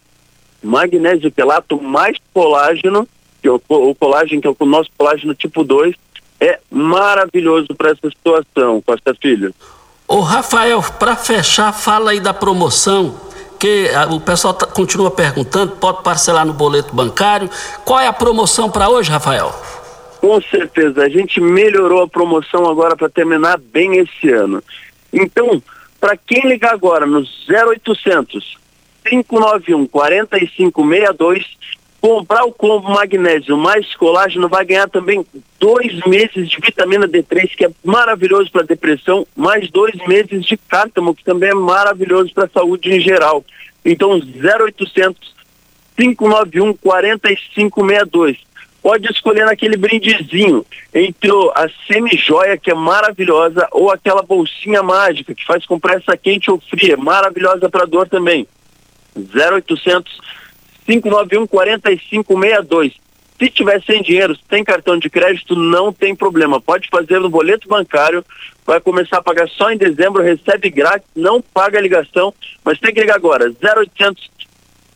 [0.62, 3.06] magnésio quelato mais colágeno,
[3.42, 5.94] que é o, o colágeno, que é o nosso colágeno tipo 2,
[6.40, 9.52] é maravilhoso para essa situação, Costa Filho.
[10.06, 13.14] Ô Rafael, para fechar, fala aí da promoção,
[13.58, 17.50] que a, o pessoal tá, continua perguntando, pode parcelar no boleto bancário.
[17.84, 19.52] Qual é a promoção para hoje, Rafael?
[20.20, 24.62] Com certeza, a gente melhorou a promoção agora para terminar bem esse ano.
[25.12, 25.62] Então,
[26.00, 28.58] para quem ligar agora no 0800
[29.04, 31.44] 591 4562,
[32.00, 35.26] comprar o combo magnésio mais colágeno vai ganhar também
[35.58, 41.14] dois meses de vitamina D3, que é maravilhoso para depressão, mais dois meses de cártamo,
[41.14, 43.44] que também é maravilhoso para a saúde em geral.
[43.84, 45.36] Então, 0800
[45.96, 48.38] 591 4562
[48.80, 55.44] pode escolher naquele brindezinho entre a semi-joia, que é maravilhosa, ou aquela bolsinha mágica que
[55.44, 58.46] faz compressa quente ou fria, maravilhosa para dor também.
[59.16, 60.20] 0800
[60.88, 62.94] 591 4562.
[63.38, 66.60] Se tiver sem dinheiro, se tem cartão de crédito, não tem problema.
[66.60, 68.24] Pode fazer no boleto bancário,
[68.66, 72.92] vai começar a pagar só em dezembro, recebe grátis, não paga a ligação, mas tem
[72.92, 73.44] que ligar agora.
[73.62, 74.30] 0800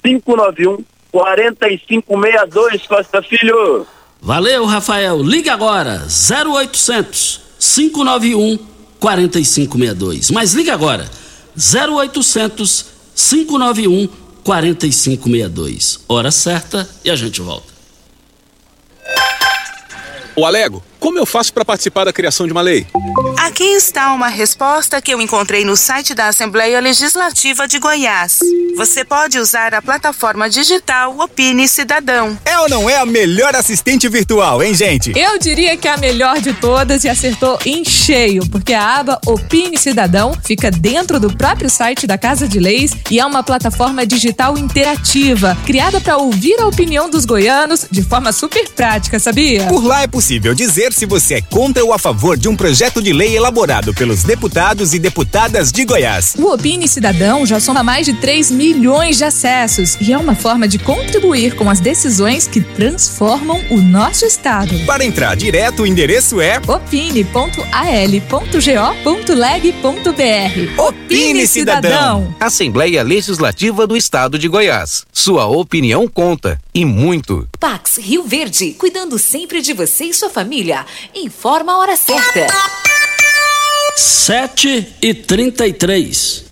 [0.03, 3.87] 591 4562, Costa Filho.
[4.21, 5.23] Valeu, Rafael.
[5.23, 8.59] Liga agora, 0800 591
[8.99, 10.31] 4562.
[10.31, 11.09] Mas liga agora,
[11.55, 16.01] 0800 591 4562.
[16.09, 17.73] Hora certa e a gente volta.
[20.35, 22.87] O Alego, como eu faço para participar da criação de uma lei?
[23.39, 28.39] Aqui está uma resposta que eu encontrei no site da Assembleia Legislativa de Goiás.
[28.77, 32.39] Você pode usar a plataforma digital Opine Cidadão.
[32.45, 35.13] É ou não é a melhor assistente virtual, hein, gente?
[35.19, 39.21] Eu diria que é a melhor de todas e acertou em cheio, porque a aba
[39.27, 44.07] Opine Cidadão fica dentro do próprio site da Casa de Leis e é uma plataforma
[44.07, 49.67] digital interativa, criada para ouvir a opinião dos goianos de forma super prática, sabia?
[49.67, 53.03] Por lá é possível dizer se você é contra ou a favor de um projeto
[53.03, 56.35] de lei elaborado pelos deputados e deputadas de Goiás.
[56.39, 60.69] O Opine Cidadão já soma mais de 3 milhões de acessos e é uma forma
[60.69, 64.79] de contribuir com as decisões que transformam o nosso estado.
[64.87, 67.33] Para entrar direto, o endereço é opine.al.leg.br.
[70.83, 72.35] Opine Cidadão.
[72.39, 75.05] Assembleia Legislativa do Estado de Goiás.
[75.13, 77.49] Sua opinião conta e muito.
[77.59, 80.82] Pax Rio Verde, cuidando sempre de você e sua família.
[81.15, 82.47] Informa a hora certa.
[83.95, 86.52] 7 e 33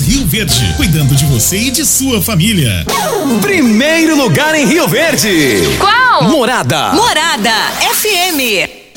[0.00, 2.84] Rio Verde, cuidando de você e de sua família.
[3.40, 5.58] Primeiro lugar em Rio Verde.
[5.78, 6.24] Qual?
[6.24, 6.92] Morada.
[6.92, 7.52] Morada
[7.92, 8.83] FM.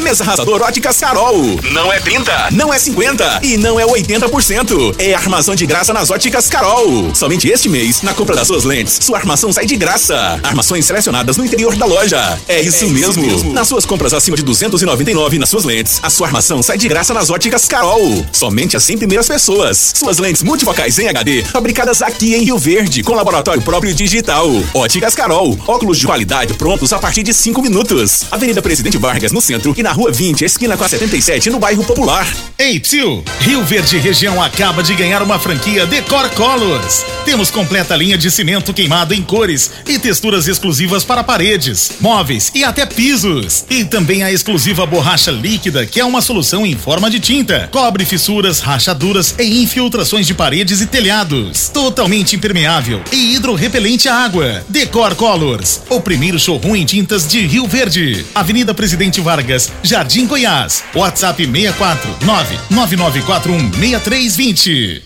[0.00, 1.36] Mesa Arrasador Óticas Carol.
[1.72, 4.94] Não é 30, não é 50 e não é 80%.
[4.98, 7.14] É armação de graça nas Óticas Carol.
[7.14, 10.38] Somente este mês, na compra das suas lentes, sua armação sai de graça.
[10.42, 12.38] Armações selecionadas no interior da loja.
[12.48, 13.10] É isso, é mesmo.
[13.10, 13.52] isso mesmo.
[13.52, 17.12] Nas suas compras acima de 299 nas suas lentes, a sua armação sai de graça
[17.12, 18.24] nas Óticas Carol.
[18.32, 19.92] Somente as 100 primeiras pessoas.
[19.94, 24.48] Suas lentes multifocais em HD, fabricadas aqui em Rio Verde, com laboratório próprio digital.
[24.74, 25.58] Óticas Carol.
[25.66, 28.26] Óculos de qualidade prontos a partir de 5 minutos.
[28.30, 31.58] Avenida Presidente Vargas, no centro e na na Rua 20, esquina com a 77, no
[31.58, 32.30] bairro Popular.
[32.58, 33.24] Ei, tio!
[33.40, 37.06] Rio Verde Região acaba de ganhar uma franquia Decor Colors.
[37.24, 42.64] Temos completa linha de cimento queimado em cores e texturas exclusivas para paredes, móveis e
[42.64, 43.64] até pisos.
[43.70, 47.68] E também a exclusiva borracha líquida, que é uma solução em forma de tinta.
[47.70, 51.70] Cobre fissuras, rachaduras e infiltrações de paredes e telhados.
[51.70, 54.64] Totalmente impermeável e hidrorrepelente à água.
[54.68, 58.26] Decor Colors, o primeiro showroom em tintas de Rio Verde.
[58.34, 60.84] Avenida Presidente Vargas, Jardim Goiás.
[60.94, 65.02] WhatsApp 64 99941 6320.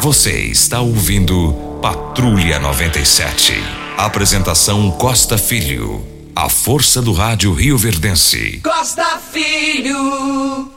[0.00, 1.52] Você está ouvindo
[1.82, 3.54] Patrulha 97.
[3.96, 6.06] Apresentação Costa Filho.
[6.34, 8.60] A força do rádio Rio Verdense.
[8.64, 10.72] Costa Filho.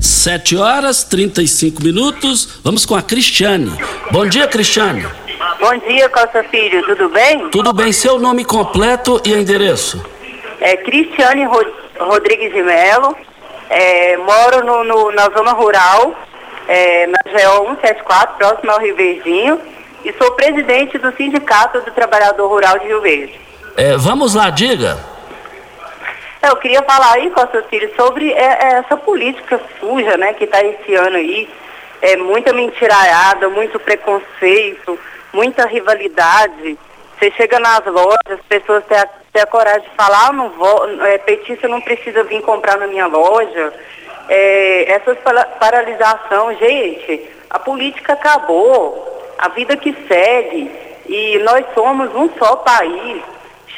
[0.00, 2.60] 7 horas 35 minutos.
[2.64, 3.72] Vamos com a Cristiane.
[4.10, 5.06] Bom dia, Cristiane.
[5.60, 7.48] Bom dia, Costa Filho, tudo bem?
[7.50, 10.04] Tudo bem, seu nome completo e endereço?
[10.60, 11.46] É Cristiane
[11.98, 13.16] Rodrigues de Melo,
[13.70, 16.14] é, moro no, no- na zona rural,
[16.68, 19.60] é, na GO 174, próximo ao Rio Verdinho,
[20.04, 23.40] e sou presidente do Sindicato do Trabalhador Rural de Rio Verde.
[23.76, 24.98] É, vamos lá, diga.
[26.42, 30.44] É, Eu queria falar aí, Costa Filho, sobre é, é, essa política suja, né, que
[30.44, 31.48] está esse ano aí.
[32.02, 34.98] É muita mentiraiada, muito preconceito,
[35.32, 36.78] muita rivalidade.
[37.18, 40.50] Você chega nas lojas, as pessoas têm a, têm a coragem de falar, ah, não
[40.50, 43.72] vou, é, petista não precisa vir comprar na minha loja.
[44.28, 50.70] É, essas para- paralisação, gente, a política acabou, a vida que segue,
[51.08, 53.22] e nós somos um só país.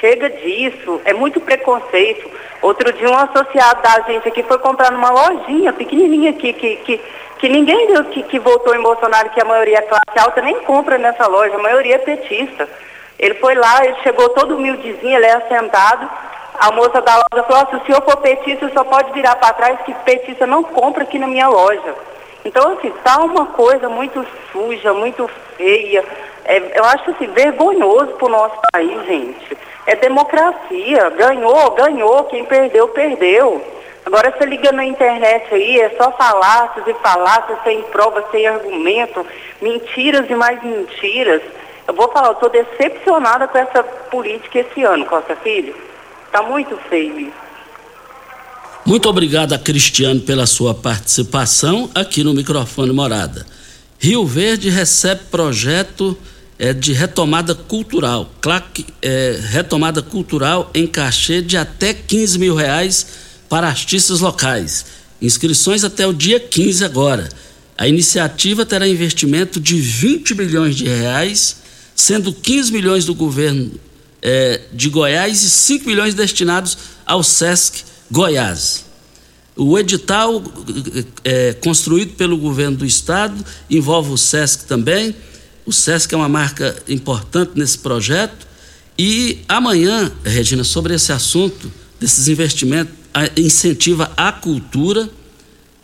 [0.01, 2.30] Chega disso, é muito preconceito.
[2.62, 7.01] Outro dia um associado da gente aqui foi comprar numa lojinha pequenininha aqui, que, que,
[7.39, 10.99] que ninguém que, que votou em Bolsonaro, que a maioria é classe alta, nem compra
[10.99, 12.68] nessa loja, a maioria é petista.
[13.19, 16.09] Ele foi lá, ele chegou todo humildezinho, ele é assentado.
[16.59, 19.55] A moça da loja falou, "Ó, se o senhor for petista, só pode virar para
[19.55, 21.95] trás, que petista não compra aqui na minha loja.
[22.45, 26.05] Então, assim, tá uma coisa muito suja, muito feia.
[26.45, 29.57] É, eu acho assim, vergonhoso pro nosso país, gente.
[29.87, 31.11] É democracia.
[31.11, 32.25] Ganhou, ganhou.
[32.25, 33.62] Quem perdeu, perdeu.
[34.09, 39.27] Agora você liga na internet aí, é só falácias e falácias, sem prova, sem argumento,
[39.61, 41.43] mentiras e mais mentiras.
[41.89, 45.74] Eu vou falar, eu tô decepcionada com essa política esse ano, Costa Filho.
[46.30, 47.49] Tá muito feio isso.
[48.84, 53.47] Muito obrigado a Cristiane pela sua participação aqui no microfone Morada.
[53.99, 56.16] Rio Verde recebe projeto
[56.59, 63.07] é, de retomada cultural, claque, é, retomada cultural em cachê de até 15 mil reais
[63.49, 64.84] para artistas locais.
[65.22, 67.28] Inscrições até o dia 15 agora.
[67.78, 71.68] A iniciativa terá investimento de 20 milhões de reais,
[71.99, 73.73] sendo 15 milhões do governo
[74.23, 78.85] é, de Goiás e 5 milhões destinados ao SESC Goiás.
[79.57, 80.41] O edital
[81.25, 85.15] é, construído pelo governo do estado envolve o SESC também.
[85.67, 88.47] O SESC é uma marca importante nesse projeto.
[88.97, 92.95] E amanhã, Regina, sobre esse assunto, desses investimentos,
[93.37, 95.11] incentiva a cultura,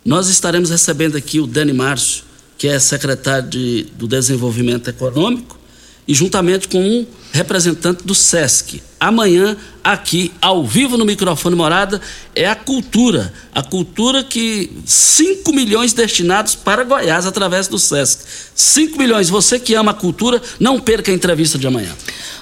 [0.05, 2.23] nós estaremos recebendo aqui o Dani Márcio,
[2.57, 5.59] que é secretário de, do Desenvolvimento Econômico,
[6.07, 8.81] e juntamente com um representante do SESC.
[8.99, 11.99] Amanhã, aqui, ao vivo no microfone Morada,
[12.33, 13.33] é a cultura.
[13.53, 18.25] A cultura que 5 milhões destinados para Goiás através do SESC.
[18.55, 19.29] 5 milhões.
[19.29, 21.91] Você que ama a cultura, não perca a entrevista de amanhã.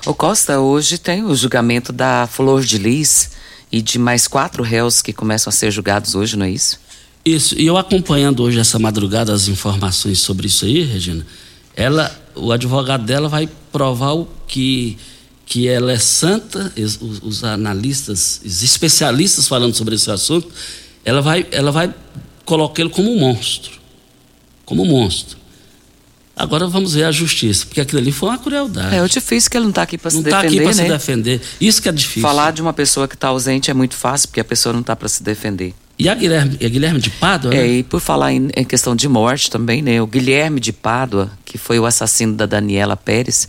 [0.06, 3.32] O Costa, hoje tem o julgamento da Flor de Lis
[3.72, 6.80] e de mais quatro réus que começam a ser julgados hoje, não é isso?
[7.26, 11.26] Isso, e eu acompanhando hoje essa madrugada as informações sobre isso aí, Regina,
[11.74, 14.98] ela, o advogado dela vai provar o que
[15.46, 20.48] que ela é santa, os, os analistas, os especialistas falando sobre esse assunto,
[21.04, 21.94] ela vai, ela vai
[22.46, 23.74] colocá-lo como um monstro,
[24.66, 25.38] como um monstro.
[26.36, 28.96] Agora vamos ver a justiça, porque aquilo ali foi uma crueldade.
[28.96, 30.76] É, o difícil que ele não está aqui para se não defender, está aqui para
[30.76, 30.84] né?
[30.84, 31.42] se defender.
[31.62, 32.22] Isso que é difícil.
[32.22, 34.96] Falar de uma pessoa que está ausente é muito fácil, porque a pessoa não está
[34.96, 35.76] para se defender.
[35.98, 37.68] E a Guilherme, a Guilherme de Pádua, É, né?
[37.68, 40.02] e por falar em, em questão de morte também, né?
[40.02, 43.48] O Guilherme de Pádua, que foi o assassino da Daniela Pérez,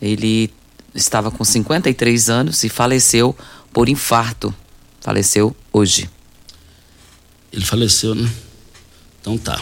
[0.00, 0.50] ele
[0.94, 3.36] estava com 53 anos e faleceu
[3.72, 4.54] por infarto.
[5.00, 6.08] Faleceu hoje.
[7.52, 8.30] Ele faleceu, né?
[9.20, 9.60] Então tá.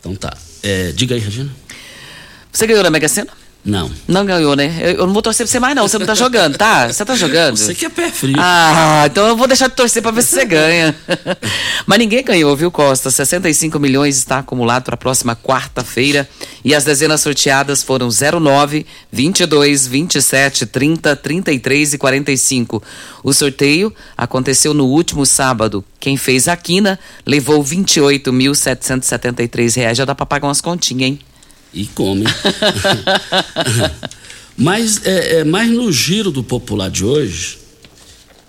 [0.00, 0.36] Então tá.
[0.62, 1.50] É, diga aí, Regina.
[2.52, 3.30] Você ganhou na Mega Sena?
[3.64, 3.88] Não.
[4.08, 4.76] Não ganhou, né?
[4.80, 5.86] Eu, eu não vou torcer pra você mais, não.
[5.86, 6.92] Você não tá jogando, tá?
[6.92, 7.56] Você tá jogando?
[7.56, 8.34] Você que é pé frio.
[8.36, 10.92] Ah, então eu vou deixar de torcer pra ver se você ganha.
[11.86, 13.08] Mas ninguém ganhou, viu, Costa?
[13.08, 16.28] 65 milhões está acumulado para a próxima quarta-feira.
[16.64, 22.82] E as dezenas sorteadas foram 09, 22, 27, 30, 33 e 45.
[23.22, 25.84] O sorteio aconteceu no último sábado.
[26.00, 29.96] Quem fez a quina levou 28.773 reais.
[29.96, 31.20] Já dá pra pagar umas continhas, hein?
[31.72, 32.24] E come.
[34.56, 37.58] mas, é, é, mas no giro do popular de hoje,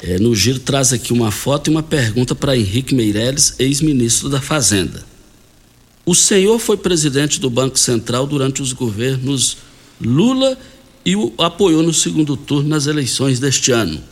[0.02, 4.42] é, no giro traz aqui uma foto e uma pergunta para Henrique Meirelles, ex-ministro da
[4.42, 5.04] Fazenda.
[6.06, 9.58] O senhor foi presidente do Banco Central durante os governos
[10.02, 10.58] Lula
[11.06, 14.04] e o apoiou no segundo turno nas eleições deste ano.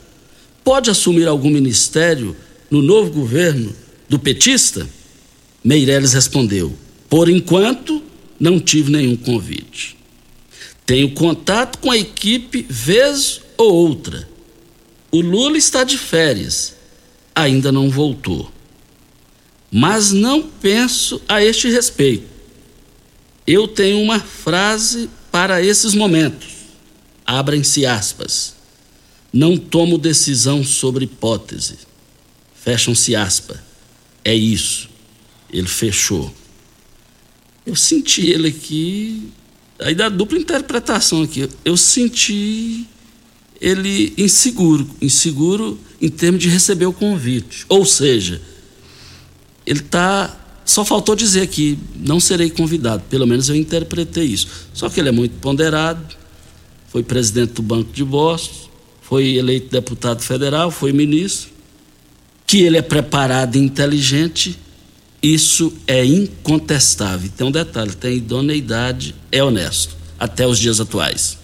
[0.64, 2.36] Pode assumir algum ministério
[2.70, 3.74] no novo governo
[4.08, 4.88] do petista?
[5.64, 6.74] Meirelles respondeu:
[7.10, 8.01] Por enquanto,
[8.42, 9.96] não tive nenhum convite.
[10.84, 14.28] Tenho contato com a equipe vez ou outra.
[15.12, 16.76] O Lula está de férias,
[17.36, 18.52] ainda não voltou.
[19.72, 22.26] Mas não penso a este respeito.
[23.46, 26.50] Eu tenho uma frase para esses momentos.
[27.24, 28.56] Abrem-se aspas.
[29.32, 31.78] Não tomo decisão sobre hipótese.
[32.56, 33.60] Fecham-se aspas.
[34.26, 34.90] É isso.
[35.54, 36.34] Ele fechou
[37.66, 39.30] eu senti ele aqui,
[39.80, 42.88] aí da dupla interpretação aqui, eu senti
[43.60, 47.66] ele inseguro, inseguro em termos de receber o convite.
[47.70, 48.42] Ou seja,
[49.66, 50.38] ele está.
[50.66, 54.48] Só faltou dizer que não serei convidado, pelo menos eu interpretei isso.
[54.74, 56.16] Só que ele é muito ponderado,
[56.88, 58.70] foi presidente do Banco de Boston,
[59.02, 61.50] foi eleito deputado federal, foi ministro,
[62.48, 64.58] que ele é preparado e inteligente
[65.22, 67.30] isso é incontestável.
[67.34, 71.38] Então, um detalhe: tem idoneidade, é honesto, até os dias atuais.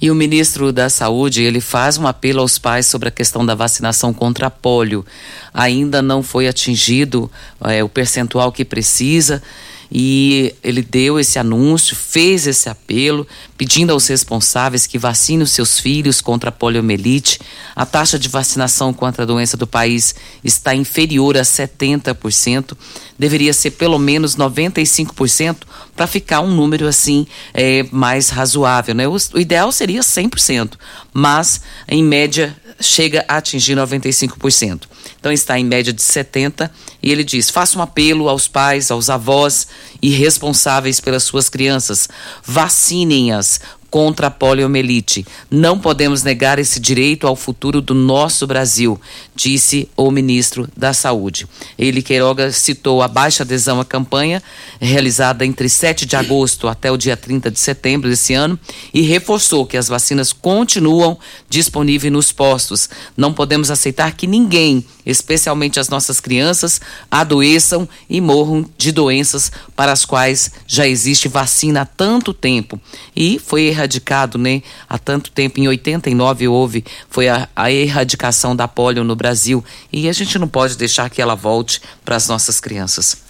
[0.00, 3.56] E o ministro da Saúde, ele faz um apelo aos pais sobre a questão da
[3.56, 5.04] vacinação contra polio.
[5.52, 7.28] Ainda não foi atingido
[7.64, 9.42] é, o percentual que precisa
[9.90, 13.26] e ele deu esse anúncio, fez esse apelo,
[13.58, 17.40] pedindo aos responsáveis que vacinem os seus filhos contra a poliomielite.
[17.74, 22.76] A taxa de vacinação contra a doença do país está inferior a 70%,
[23.18, 25.56] deveria ser pelo menos 95%
[25.96, 28.94] para ficar um número assim é, mais razoável.
[28.94, 29.08] Né?
[29.08, 30.74] O, o ideal seria 100%,
[31.12, 34.82] mas em média chega a atingir 95%.
[35.18, 36.70] Então está em média de 70%
[37.02, 39.68] e ele diz: faça um apelo aos pais, aos avós
[40.00, 42.08] e responsáveis pelas suas crianças,
[42.44, 45.26] vacinem-as, us contra a poliomielite.
[45.50, 49.00] Não podemos negar esse direito ao futuro do nosso Brasil,
[49.34, 51.46] disse o ministro da Saúde.
[51.78, 54.42] Ele, Queiroga, citou a baixa adesão à campanha
[54.80, 58.58] realizada entre 7 de agosto até o dia 30 de setembro desse ano
[58.92, 61.18] e reforçou que as vacinas continuam
[61.48, 62.88] disponíveis nos postos.
[63.16, 66.80] Não podemos aceitar que ninguém, especialmente as nossas crianças,
[67.10, 72.80] adoeçam e morram de doenças para as quais já existe vacina há tanto tempo.
[73.14, 74.62] E foi erradicado, né?
[74.88, 80.08] Há tanto tempo, em 89 houve, foi a, a erradicação da polio no Brasil e
[80.08, 83.22] a gente não pode deixar que ela volte para as nossas crianças.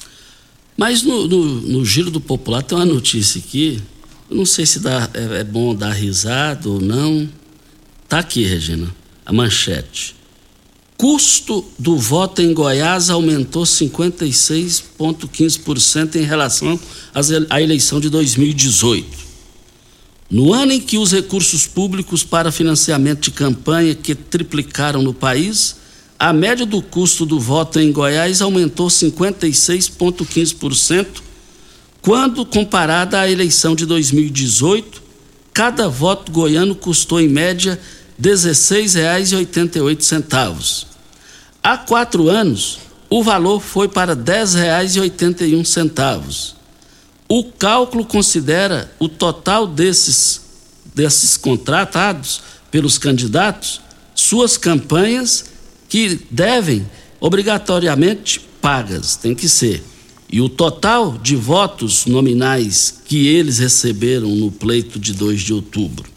[0.77, 3.83] Mas no, no, no, Giro do Popular tem uma notícia aqui,
[4.31, 7.29] eu não sei se dá, é, é bom dar risada ou não.
[8.09, 8.89] Tá aqui, Regina,
[9.27, 10.15] a manchete.
[10.97, 16.81] Custo do voto em Goiás aumentou 56,15% em relação
[17.51, 19.28] à eleição de 2018.
[20.31, 25.77] No ano em que os recursos públicos para financiamento de campanha que triplicaram no país,
[26.19, 31.07] a média do custo do voto em Goiás aumentou 56,15%,
[32.03, 35.03] quando comparada à eleição de 2018,
[35.55, 37.81] cada voto goiano custou em média
[38.23, 40.85] R$ 16,88.
[41.63, 46.58] Há quatro anos, o valor foi para R$ 10,81
[47.29, 50.41] o cálculo considera o total desses,
[50.95, 53.83] desses contratados pelos candidatos,
[54.15, 55.45] suas campanhas
[55.89, 56.87] que devem
[57.21, 59.83] obrigatoriamente pagas, tem que ser.
[60.31, 66.11] E o total de votos nominais que eles receberam no pleito de 2 de outubro.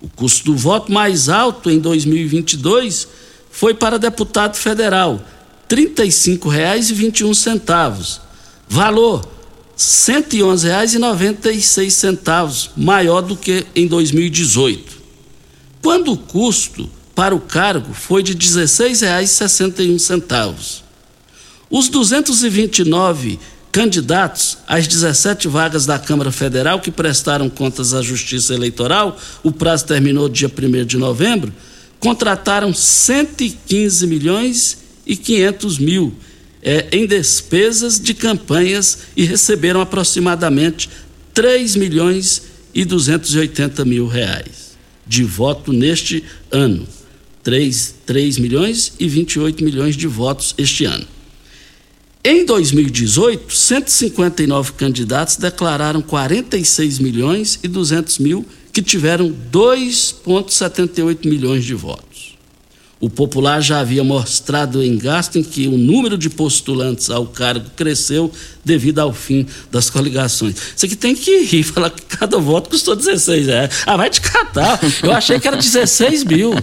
[0.00, 3.06] O custo do voto mais alto em 2022
[3.50, 5.20] foi para deputado federal,
[5.70, 8.20] R$ 35,21.
[8.68, 9.35] Valor
[9.76, 14.96] 111,96, maior do que em 2018.
[15.82, 20.82] Quando o custo para o cargo foi de R$ 16,61.
[21.68, 23.40] Os 229
[23.72, 29.84] candidatos às 17 vagas da Câmara Federal que prestaram contas à Justiça Eleitoral, o prazo
[29.84, 31.52] terminou dia 1 de novembro,
[32.00, 36.14] contrataram 115 milhões e 500 mil
[36.66, 40.90] é, em despesas de campanhas e receberam aproximadamente
[41.32, 42.42] 3 milhões
[42.74, 46.84] e 280 mil reais de voto neste ano.
[47.44, 51.06] 3, 3 milhões e 28 milhões de votos este ano.
[52.24, 61.74] Em 2018, 159 candidatos declararam 46 milhões e 200 mil que tiveram 2,78 milhões de
[61.74, 62.15] votos.
[62.98, 67.68] O popular já havia mostrado em gasto em que o número de postulantes ao cargo
[67.76, 68.32] cresceu
[68.64, 70.56] devido ao fim das coligações.
[70.74, 73.70] Isso aqui tem que rir, falar que cada voto custou 16 reais.
[73.86, 74.80] Ah, vai te catar.
[75.02, 76.54] Eu achei que era 16 mil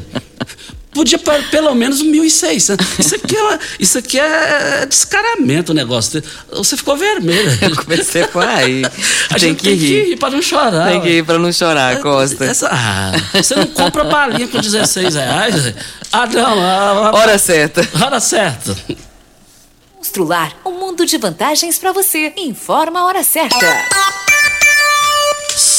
[0.94, 1.20] podia
[1.52, 3.00] pelo menos 1.600.
[3.00, 6.24] Isso aqui é, isso aqui é descaramento o negócio.
[6.52, 7.52] Você ficou vermelho.
[7.62, 8.84] Eu comecei por aí.
[9.30, 10.04] A tem gente que tem rir.
[10.04, 10.92] que rir para não chorar.
[10.92, 12.46] Tem que rir para não chorar, Costa.
[12.46, 15.74] Essa, ah, você não compra balinha com 16 reais?
[16.12, 16.60] Ah, não.
[16.60, 17.88] Ah, ah, hora certa.
[18.02, 18.76] Hora certa.
[19.98, 22.34] Constrular um mundo de vantagens para você.
[22.38, 23.58] Informa a hora certa.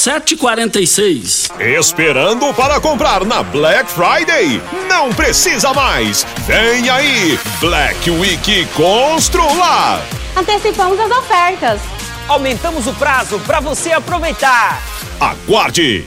[0.05, 1.49] 746.
[1.59, 4.61] Esperando para comprar na Black Friday?
[4.87, 6.27] Não precisa mais.
[6.47, 10.03] Vem aí, Black Week Constrular.
[10.37, 11.81] Antecipamos as ofertas.
[12.29, 14.79] Aumentamos o prazo para você aproveitar.
[15.19, 16.07] Aguarde.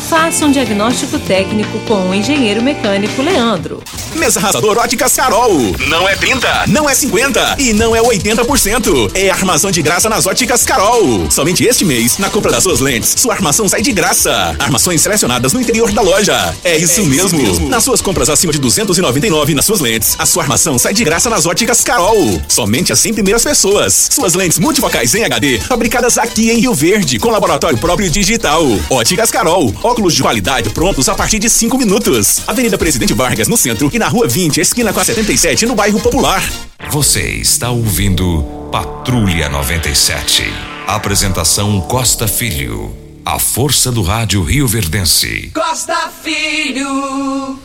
[0.11, 3.81] Faça um diagnóstico técnico com o engenheiro mecânico Leandro.
[4.13, 5.53] Mesa arrasador Óticas Carol.
[5.87, 9.11] Não é 30, não é 50 e não é 80%.
[9.15, 11.31] É armação de graça nas Óticas Carol.
[11.31, 14.53] Somente este mês, na compra das suas lentes, sua armação sai de graça.
[14.59, 16.53] Armações selecionadas no interior da loja.
[16.61, 17.27] É isso, é mesmo.
[17.27, 17.69] isso mesmo.
[17.69, 21.29] Nas suas compras acima de 299 nas suas lentes, a sua armação sai de graça
[21.29, 22.41] nas Óticas Carol.
[22.49, 24.09] Somente as 100 primeiras pessoas.
[24.11, 28.65] Suas lentes multifocais em HD, fabricadas aqui em Rio Verde, com laboratório próprio digital.
[28.89, 29.73] Óticas Carol.
[29.81, 32.41] Óculos Óculos de qualidade prontos a partir de 5 minutos.
[32.47, 35.99] Avenida Presidente Vargas, no centro, e na Rua 20, esquina com a 77, no bairro
[35.99, 36.43] Popular.
[36.89, 38.41] Você está ouvindo
[38.71, 40.43] Patrulha 97.
[40.87, 42.91] Apresentação Costa Filho.
[43.23, 45.51] A força do rádio Rio Verdense.
[45.53, 47.59] Costa Filho.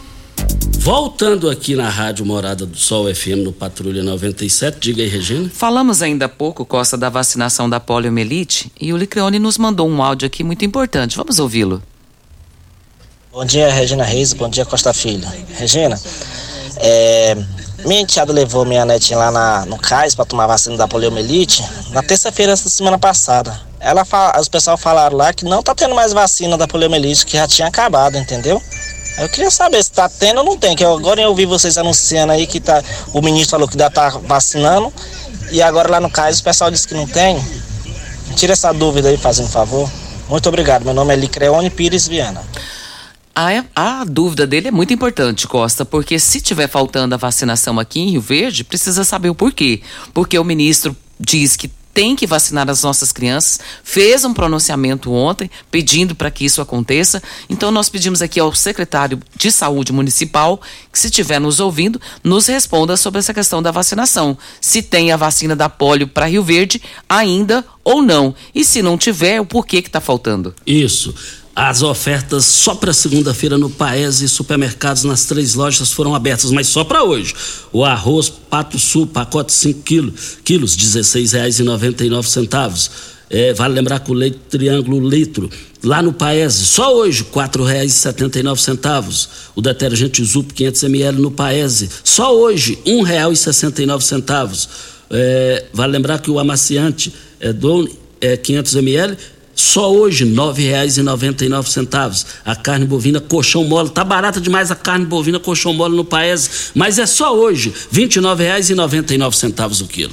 [0.79, 5.51] Voltando aqui na Rádio Morada do Sol FM no Patrulha 97, diga aí, Regina.
[5.55, 10.03] Falamos ainda há pouco, Costa, da vacinação da poliomielite e o Licreone nos mandou um
[10.03, 11.17] áudio aqui muito importante.
[11.17, 11.83] Vamos ouvi-lo.
[13.37, 14.33] Bom dia, Regina Reis.
[14.33, 15.29] Bom dia, Costa Filho.
[15.59, 16.01] Regina,
[16.79, 17.37] é,
[17.85, 22.03] minha enteada levou minha netinha lá na, no CAIS para tomar vacina da poliomielite na
[22.03, 23.61] terça-feira da semana passada.
[23.79, 24.07] Ela
[24.41, 27.69] os pessoal falaram lá que não tá tendo mais vacina da poliomielite, que já tinha
[27.69, 28.59] acabado, entendeu?
[29.19, 32.33] Eu queria saber se tá tendo ou não tem, que agora eu ouvi vocês anunciando
[32.33, 32.83] aí que tá,
[33.13, 34.91] o ministro falou que já tá vacinando
[35.51, 37.39] e agora lá no CAIS o pessoal disse que não tem.
[38.35, 39.91] Tira essa dúvida aí, fazendo um favor.
[40.27, 40.87] Muito obrigado.
[40.87, 42.43] Meu nome é Licreone Pires Viana.
[43.39, 48.01] A, a, dúvida dele é muito importante, Costa, porque se tiver faltando a vacinação aqui
[48.01, 49.83] em Rio Verde, precisa saber o porquê.
[50.15, 55.51] Porque o ministro diz que tem que vacinar as nossas crianças, fez um pronunciamento ontem
[55.71, 57.23] pedindo para que isso aconteça.
[57.47, 60.59] Então nós pedimos aqui ao secretário de Saúde Municipal
[60.91, 64.37] que se estiver nos ouvindo, nos responda sobre essa questão da vacinação.
[64.63, 68.35] Se tem a vacina da polio para Rio Verde ainda ou não.
[68.55, 70.55] E se não tiver, o porquê que está faltando.
[70.67, 71.45] Isso.
[71.57, 76.67] As ofertas só para segunda-feira no Paes e supermercados nas três lojas foram abertas, mas
[76.67, 77.35] só para hoje.
[77.73, 82.91] O arroz Pato Sul, pacote 5 quilos, quilos R$ 16,99.
[83.31, 85.49] É, vale lembrar que o leite triângulo litro,
[85.83, 89.29] lá no Paese, só hoje, R$ 4,79.
[89.57, 94.69] O detergente Zup 500 ml no Paese, só hoje, R$ 1,69.
[95.11, 97.55] É, vale lembrar que o amaciante é,
[98.21, 99.17] é 500 ml,
[99.57, 102.27] só hoje R$ 9,99.
[102.45, 106.71] A carne bovina colchão mole, tá barata demais a carne bovina colchão mole no Paese,
[106.75, 110.13] mas é só hoje R$ 29,99 o quilo.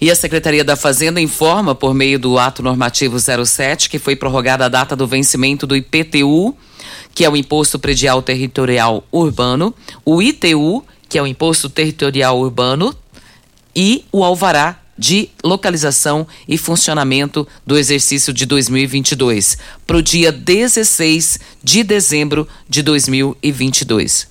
[0.00, 4.64] E a Secretaria da Fazenda informa, por meio do ato normativo 07, que foi prorrogada
[4.64, 6.56] a data do vencimento do IPTU,
[7.14, 9.72] que é o Imposto Predial Territorial Urbano,
[10.04, 12.92] o ITU, que é o Imposto Territorial Urbano,
[13.76, 21.40] e o Alvará de localização e funcionamento do exercício de 2022, para o dia 16
[21.60, 24.28] de dezembro de 2022.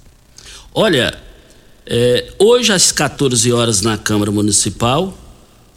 [0.74, 1.14] Olha,
[1.86, 5.14] é, hoje às 14 horas na Câmara Municipal,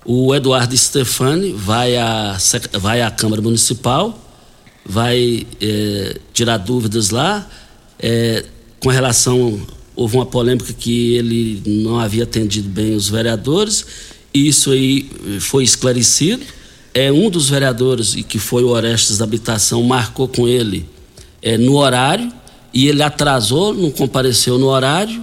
[0.05, 2.38] o Eduardo Stefani vai à,
[2.74, 4.16] vai à Câmara Municipal,
[4.86, 7.51] vai é, tirar dúvidas lá.
[7.99, 8.45] É,
[8.78, 9.61] com relação,
[9.97, 15.09] houve uma polêmica que ele não havia atendido bem os vereadores, isso aí
[15.41, 16.45] foi esclarecido.
[16.93, 20.89] É, um dos vereadores, e que foi o Orestes da Habitação, marcou com ele
[21.43, 22.32] é, no horário,
[22.72, 25.22] e ele atrasou, não compareceu no horário,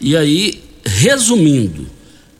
[0.00, 1.86] e aí, resumindo,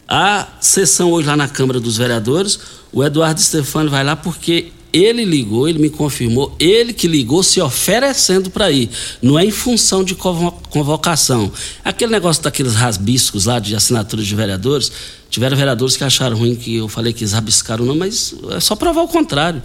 [0.09, 2.59] a sessão hoje lá na Câmara dos Vereadores,
[2.93, 7.61] o Eduardo Stefano vai lá porque ele ligou, ele me confirmou, ele que ligou se
[7.61, 8.91] oferecendo para ir.
[9.21, 11.51] Não é em função de convocação.
[11.85, 14.93] Aquele negócio daqueles rasbiscos lá de assinatura de vereadores,
[15.31, 18.77] tiveram vereadores que acharam ruim que eu falei que eles rabiscaram, não, mas é só
[18.77, 19.63] provar o contrário.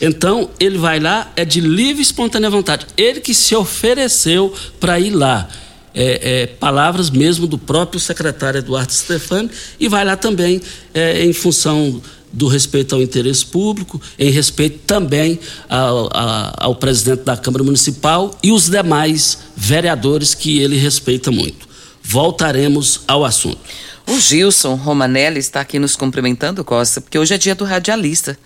[0.00, 2.86] Então, ele vai lá, é de livre e espontânea vontade.
[2.96, 5.48] Ele que se ofereceu para ir lá
[5.94, 10.60] é, é, palavras mesmo do próprio secretário Eduardo Stefani e vai lá também
[10.94, 12.00] é, em função
[12.32, 16.08] do respeito ao interesse público, em respeito também ao,
[16.56, 21.68] ao, presidente da Câmara Municipal e os demais vereadores que ele respeita muito.
[22.02, 23.58] Voltaremos ao assunto.
[24.06, 28.38] O Gilson Romanelli está aqui nos cumprimentando, Costa, porque hoje é dia do radialista.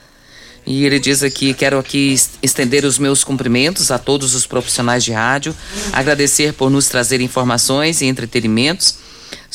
[0.66, 5.12] E ele diz aqui: quero aqui estender os meus cumprimentos a todos os profissionais de
[5.12, 5.54] rádio,
[5.92, 9.03] agradecer por nos trazer informações e entretenimentos.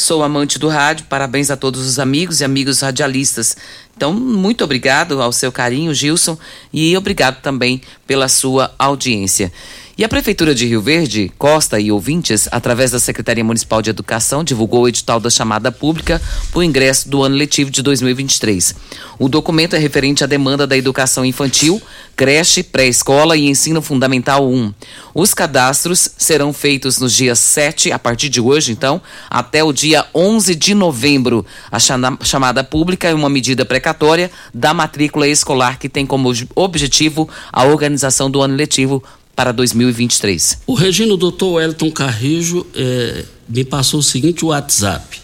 [0.01, 3.57] Sou amante do rádio, parabéns a todos os amigos e amigos radialistas.
[3.97, 6.37] Então, muito obrigado ao seu carinho, Gilson,
[6.71, 9.51] e obrigado também pela sua audiência.
[9.99, 14.45] E a Prefeitura de Rio Verde, Costa e ouvintes, através da Secretaria Municipal de Educação,
[14.45, 16.21] divulgou o edital da chamada pública
[16.51, 18.75] para o ingresso do ano letivo de 2023.
[19.19, 21.81] O documento é referente à demanda da educação infantil,
[22.15, 24.73] creche, pré-escola e ensino fundamental 1.
[25.13, 30.05] Os cadastros serão feitos nos dias 7, a partir de hoje, então, até o dia
[30.15, 31.45] 11 de novembro.
[31.69, 37.65] A chamada pública é uma medida precatória da matrícula escolar que tem como objetivo a
[37.65, 39.03] organização do ano letivo
[39.39, 40.63] para 2023.
[40.67, 45.21] O Regino, doutor Wellington Carrijo, é, me passou o seguinte WhatsApp.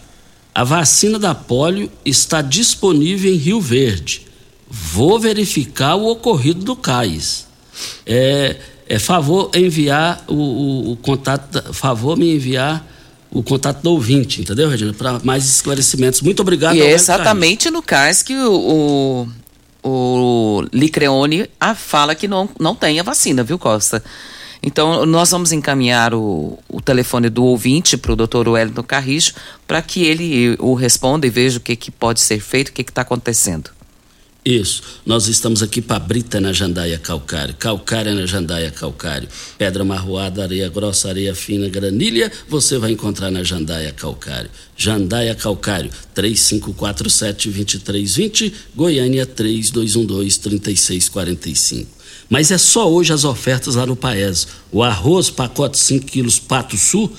[0.54, 4.22] A vacina da polio está disponível em Rio Verde.
[4.70, 7.46] Vou verificar o ocorrido do CAIS.
[8.06, 8.56] É,
[8.88, 12.90] é favor enviar o, o, o contato, favor me enviar
[13.30, 14.94] o contato do ouvinte, entendeu, Regina?
[14.94, 16.22] Para mais esclarecimentos.
[16.22, 16.78] Muito obrigado.
[16.78, 19.28] E é exatamente no CAIS que o, o
[20.74, 24.04] Licreone fala que não, não tem a vacina, viu, Costa?
[24.64, 29.34] Então, nós vamos encaminhar o, o telefone do ouvinte para o doutor Wellington Carrijo
[29.68, 32.82] para que ele o responda e veja o que, que pode ser feito, o que
[32.82, 33.75] está acontecendo.
[34.46, 34.84] Isso.
[35.04, 39.28] Nós estamos aqui para Brita na Jandaia Calcário, Calcária na Jandaia Calcário,
[39.58, 44.52] Pedra Marroada, Areia Grossa, Areia Fina, Granilha, você vai encontrar na Jandaia Calcário.
[44.78, 51.88] Jandaia Calcário, 3547-2320, Goiânia 3212-3645.
[52.30, 54.48] Mas é só hoje as ofertas lá no Paes.
[54.72, 57.12] O arroz, pacote 5 quilos Pato Sul,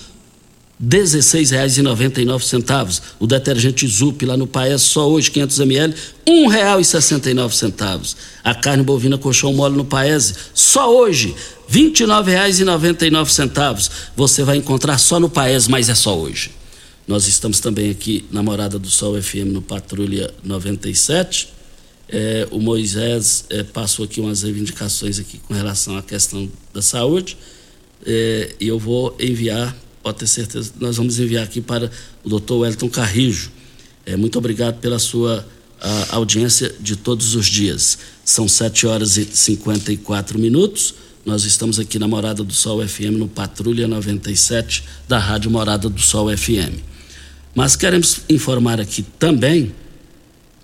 [0.78, 3.00] R$ 16,99.
[3.18, 6.00] O detergente Zup lá no Paes, só hoje 500 ml, R$
[6.32, 8.14] 1,69.
[8.44, 11.34] A carne bovina colchão mole no Paese, só hoje
[11.68, 13.90] R$ 29,99.
[14.14, 16.50] Você vai encontrar só no Paes, mas é só hoje.
[17.08, 21.54] Nós estamos também aqui na Morada do Sol FM no Patrulha 97.
[22.08, 27.36] É, o Moisés é, passou aqui umas reivindicações aqui com relação à questão da saúde
[28.04, 29.76] é, e eu vou enviar
[30.06, 31.90] pode ter certeza, nós vamos enviar aqui para
[32.22, 33.50] o doutor Wellington Carrijo.
[34.04, 35.44] É, muito obrigado pela sua
[35.80, 37.98] a, audiência de todos os dias.
[38.24, 40.94] São 7 horas e 54 minutos.
[41.24, 46.00] Nós estamos aqui na Morada do Sol FM, no Patrulha 97 da Rádio Morada do
[46.00, 46.78] Sol FM.
[47.52, 49.74] Mas queremos informar aqui também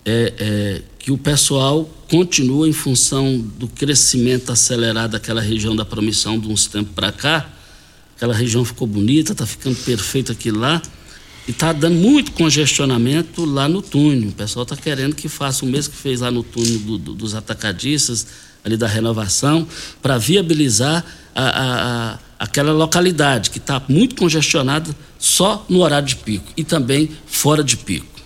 [0.06, 6.38] é, é, que o pessoal continua em função do crescimento acelerado daquela região da promissão
[6.38, 7.52] de uns tempos para cá.
[8.22, 10.80] Aquela região ficou bonita, está ficando perfeito aquilo lá.
[11.48, 14.28] E está dando muito congestionamento lá no túnel.
[14.28, 17.14] O pessoal está querendo que faça o mesmo que fez lá no túnel do, do,
[17.14, 18.28] dos atacadistas,
[18.64, 19.66] ali da renovação,
[20.00, 21.04] para viabilizar
[21.34, 26.62] a, a, a, aquela localidade que está muito congestionada só no horário de pico e
[26.62, 28.21] também fora de pico.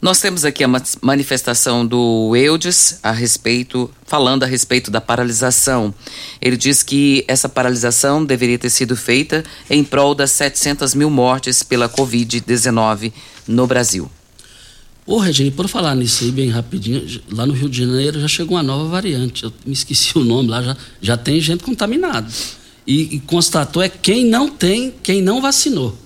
[0.00, 0.68] Nós temos aqui a
[1.02, 5.92] manifestação do Eudes a respeito, falando a respeito da paralisação.
[6.40, 11.62] Ele diz que essa paralisação deveria ter sido feita em prol das 700 mil mortes
[11.62, 13.12] pela Covid-19
[13.46, 14.10] no Brasil.
[15.08, 18.58] Ô, Regine, por falar nisso aí bem rapidinho, lá no Rio de Janeiro já chegou
[18.58, 19.42] uma nova variante.
[19.42, 22.28] Eu me esqueci o nome lá, já, já tem gente contaminada.
[22.86, 25.96] E, e constatou é quem não tem, quem não vacinou.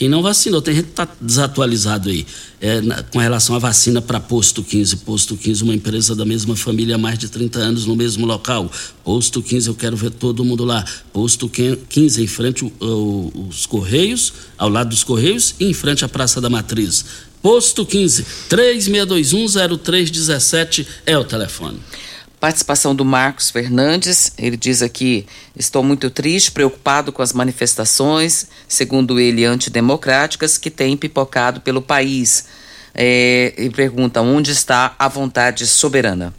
[0.00, 2.26] Quem não vacinou, tem gente que está desatualizado aí.
[2.58, 4.96] É, na, com relação à vacina para Posto 15.
[4.96, 8.72] Posto 15, uma empresa da mesma família há mais de 30 anos no mesmo local.
[9.04, 10.82] Posto 15, eu quero ver todo mundo lá.
[11.12, 16.40] Posto 15, em frente aos Correios, ao lado dos Correios e em frente à Praça
[16.40, 17.04] da Matriz.
[17.42, 21.78] Posto 15, 36210317 é o telefone.
[22.40, 29.20] Participação do Marcos Fernandes, ele diz aqui: estou muito triste, preocupado com as manifestações, segundo
[29.20, 32.46] ele, antidemocráticas que têm pipocado pelo país.
[32.94, 36.34] É, e pergunta: onde está a vontade soberana?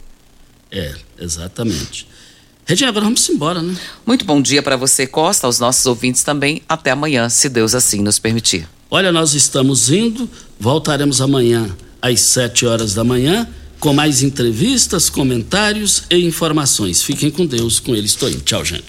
[0.72, 2.08] É, exatamente.
[2.64, 3.76] Regina, agora vamos embora, né?
[4.04, 6.62] Muito bom dia para você, Costa, aos nossos ouvintes também.
[6.68, 8.68] Até amanhã, se Deus assim nos permitir.
[8.90, 10.28] Olha, nós estamos indo,
[10.58, 13.48] voltaremos amanhã às 7 horas da manhã
[13.82, 17.02] com mais entrevistas, comentários e informações.
[17.02, 18.40] Fiquem com Deus, com ele estou indo.
[18.42, 18.80] Tchau, gente.